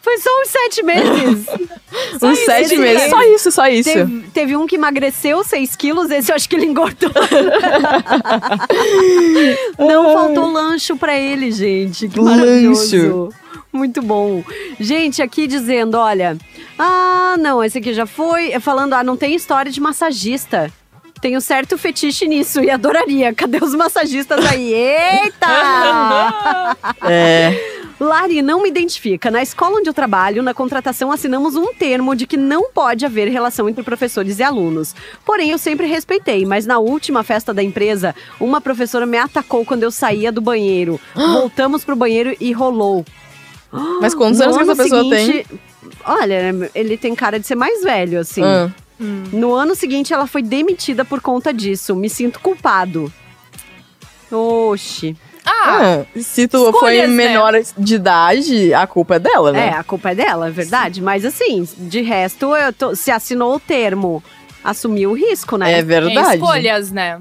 [0.00, 1.46] Foi só uns sete meses.
[2.20, 3.10] Só Uns isso, sete meses.
[3.10, 3.90] Só isso, só isso.
[3.90, 7.10] Teve, teve um que emagreceu 6 quilos, esse eu acho que ele engordou.
[9.78, 12.08] Não faltou lancho pra ele, gente.
[12.08, 12.96] Que maravilhoso.
[12.96, 13.28] Lancho.
[13.72, 14.42] Muito bom.
[14.78, 16.36] Gente, aqui dizendo, olha.
[16.78, 18.58] Ah, não, esse aqui já foi.
[18.60, 20.72] Falando, ah, não tem história de massagista.
[21.20, 23.34] Tenho certo fetiche nisso e adoraria.
[23.34, 24.72] Cadê os massagistas aí?
[24.74, 26.76] Eita!
[27.08, 27.78] É.
[28.00, 29.28] Lari não me identifica.
[29.30, 33.26] Na escola onde eu trabalho, na contratação assinamos um termo de que não pode haver
[33.28, 34.94] relação entre professores e alunos.
[35.24, 39.82] Porém, eu sempre respeitei, mas na última festa da empresa, uma professora me atacou quando
[39.82, 41.00] eu saía do banheiro.
[41.14, 43.04] Voltamos pro banheiro e rolou.
[44.00, 45.46] Mas quantos No anos que essa pessoa seguinte-
[46.04, 48.42] Olha, ele tem cara de ser mais velho, assim.
[48.44, 48.70] Ah.
[48.98, 51.94] No ano seguinte, ela foi demitida por conta disso.
[51.94, 53.12] Me sinto culpado.
[54.30, 55.16] Oxi.
[55.46, 57.16] Ah, se tu foi escolhas, né?
[57.16, 59.68] menor de idade, a culpa é dela, né?
[59.68, 61.00] É, a culpa é dela, é verdade.
[61.00, 64.22] Mas assim, de resto, eu tô- se assinou o termo,
[64.62, 65.72] assumiu o risco, né?
[65.78, 66.14] É verdade.
[66.32, 67.20] Tem escolhas, né?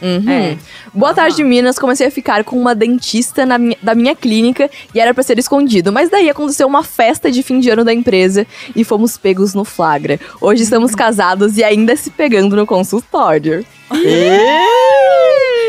[0.00, 0.30] Uhum.
[0.30, 0.56] É.
[0.94, 1.78] Boa tarde, Minas.
[1.78, 5.38] Comecei a ficar com uma dentista na minha- da minha clínica e era pra ser
[5.38, 5.92] escondido.
[5.92, 8.46] Mas daí aconteceu uma festa de fim de ano da empresa
[8.76, 10.18] e fomos pegos no flagra.
[10.40, 13.64] Hoje estamos casados e ainda se pegando no consultório.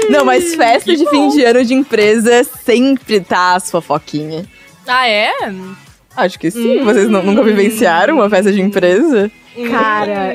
[0.10, 4.46] Não, mas festa de fim de ano de empresa sempre tá as fofoquinhas.
[4.88, 5.32] Ah, é?
[6.16, 6.84] Acho que sim.
[6.84, 9.32] Vocês nu- nunca vivenciaram uma festa de empresa?
[9.70, 10.34] Cara,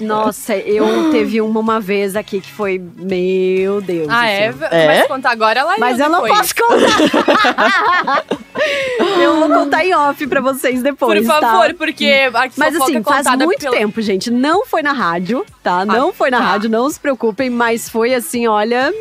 [0.00, 4.08] nossa, eu teve uma uma vez aqui que foi, meu Deus.
[4.10, 4.52] Ah, é?
[4.86, 8.24] Mas contar agora ela Mas eu não posso contar.
[9.20, 11.24] eu vou contar em off pra vocês depois.
[11.26, 11.40] Por tá?
[11.40, 14.30] favor, porque a Mas fofoca assim, faz contada muito pela- tempo, gente.
[14.30, 15.84] Não foi na rádio, tá?
[15.84, 16.44] Não Ah, foi na tá.
[16.44, 18.92] rádio, não se preocupem, mas foi assim, olha.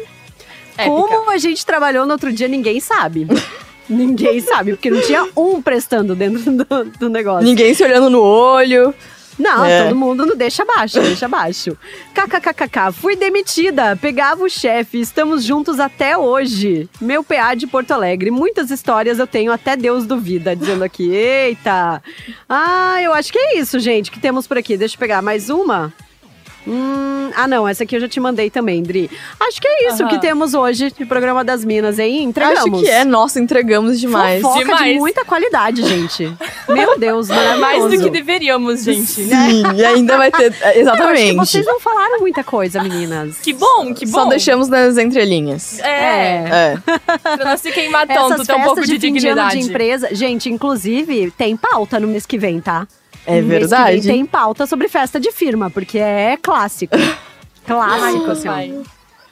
[0.78, 0.90] Épica.
[0.90, 3.28] Como a gente trabalhou no outro dia, ninguém sabe.
[3.90, 7.44] ninguém sabe, porque não tinha um prestando dentro do, do negócio.
[7.46, 8.94] Ninguém se olhando no olho.
[9.42, 9.84] Não, É.
[9.84, 11.76] todo mundo não deixa abaixo, deixa abaixo.
[12.14, 16.88] KKKKK, fui demitida, pegava o chefe, estamos juntos até hoje.
[17.02, 22.02] Meu PA de Porto Alegre, muitas histórias eu tenho, até Deus duvida, dizendo aqui, eita.
[22.48, 24.78] Ah, eu acho que é isso, gente, que temos por aqui.
[24.78, 25.92] Deixa eu pegar mais uma.
[26.68, 29.10] Hum, ah, não, essa aqui eu já te mandei também, Dri.
[29.40, 30.10] Acho que é isso Aham.
[30.10, 32.24] que temos hoje de programa das Minas, hein?
[32.24, 32.74] Entregamos.
[32.74, 33.04] Acho que é.
[33.04, 34.42] Nossa, entregamos demais.
[34.42, 34.98] Fofoca de Demais.
[34.98, 36.32] muita qualidade, gente.
[36.70, 37.60] Meu Deus, maravilhoso.
[37.62, 39.06] Mais do que deveríamos, gente.
[39.06, 40.54] Sim, e ainda vai ter.
[40.62, 41.30] é, Eu acho Exatamente.
[41.32, 43.38] que vocês não falaram muita coisa, meninas.
[43.40, 44.20] Que bom, que bom.
[44.24, 45.80] Só deixamos nas entrelinhas.
[45.80, 46.78] É, É.
[47.38, 49.58] pra não se queimar Essas tanto, ter um pouco de, de dignidade.
[49.60, 50.10] de empresa.
[50.14, 52.88] Gente, inclusive, tem pauta no mês que vem, tá?
[53.26, 54.00] É mês verdade.
[54.02, 56.96] vem tem pauta sobre festa de firma, porque é clássico.
[57.66, 58.48] clássico, assim.
[58.48, 58.74] Vai.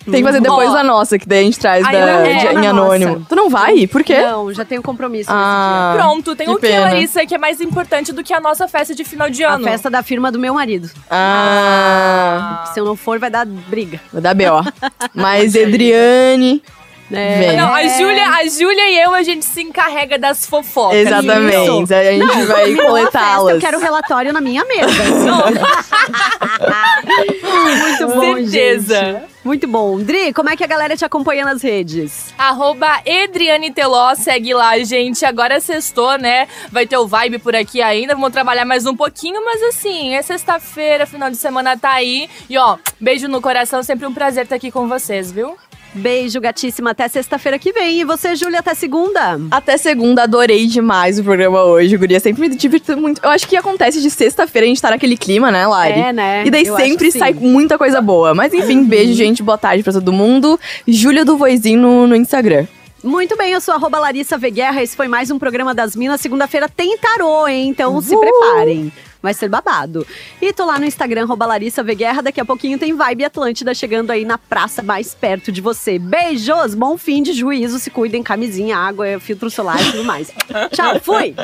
[0.05, 0.73] Tem que fazer depois Ó.
[0.73, 3.13] da nossa, que daí a gente traz da, é, de- em anônimo.
[3.15, 3.25] nossa.
[3.29, 3.85] Tu não vai?
[3.85, 4.19] Por quê?
[4.21, 6.85] Não, já tenho compromisso Ah, Pronto, tem que o que, pena.
[6.85, 9.65] Larissa, que é mais importante do que a nossa festa de final de ano.
[9.67, 10.89] A festa da firma do meu marido.
[11.09, 13.99] Ah, Se eu não for, vai dar briga.
[14.11, 14.61] vai dar B.O.
[15.13, 16.63] Mas Adriane.
[17.11, 17.55] É.
[17.55, 20.97] Não, a Júlia, a Júlia e eu, a gente se encarrega das fofocas.
[20.97, 21.55] Exatamente.
[21.83, 21.93] Isso.
[21.93, 23.53] A gente Não, vai coletá-las.
[23.55, 24.89] Eu quero relatório na minha mesa.
[27.79, 28.95] Muito bom, Certeza.
[29.03, 29.29] gente.
[29.43, 29.97] Muito bom.
[29.99, 32.33] Dri, como é que a galera te acompanha nas redes?
[32.37, 35.25] Arroba Edriane Teló, segue lá, gente.
[35.25, 36.47] Agora sextou, né?
[36.71, 38.13] Vai ter o vibe por aqui ainda.
[38.13, 42.29] Vamos trabalhar mais um pouquinho, mas assim, é sexta-feira, final de semana tá aí.
[42.49, 45.57] E ó, beijo no coração, sempre um prazer estar aqui com vocês, viu?
[45.93, 46.91] Beijo, gatíssima.
[46.91, 47.99] Até sexta-feira que vem.
[47.99, 49.39] E você, Júlia, até segunda?
[49.49, 52.19] Até segunda, adorei demais o programa hoje, Guria.
[52.19, 53.21] Sempre me divirto muito.
[53.23, 55.99] Eu acho que acontece de sexta-feira a gente tá naquele clima, né, Lari?
[55.99, 56.43] É, né?
[56.45, 58.33] E daí Eu sempre sai muita coisa boa.
[58.33, 59.41] Mas enfim, beijo, gente.
[59.41, 60.59] Boa tarde pra todo mundo.
[60.87, 62.67] Júlia do Voizinho no, no Instagram.
[63.03, 64.83] Muito bem, eu sou arroba Larissa Veguerra.
[64.83, 66.19] Esse foi mais um programa das Minas.
[66.19, 67.69] Segunda-feira tem tarô, hein?
[67.69, 68.91] Então se preparem.
[69.21, 70.07] Vai ser babado.
[70.41, 72.21] E tô lá no Instagram, Larissa Veguerra.
[72.21, 75.99] Daqui a pouquinho tem Vibe Atlântida chegando aí na praça mais perto de você.
[75.99, 77.79] Beijos, bom fim de juízo.
[77.79, 80.31] Se cuidem, camisinha, água, filtro solar e tudo mais.
[80.71, 81.35] Tchau, fui!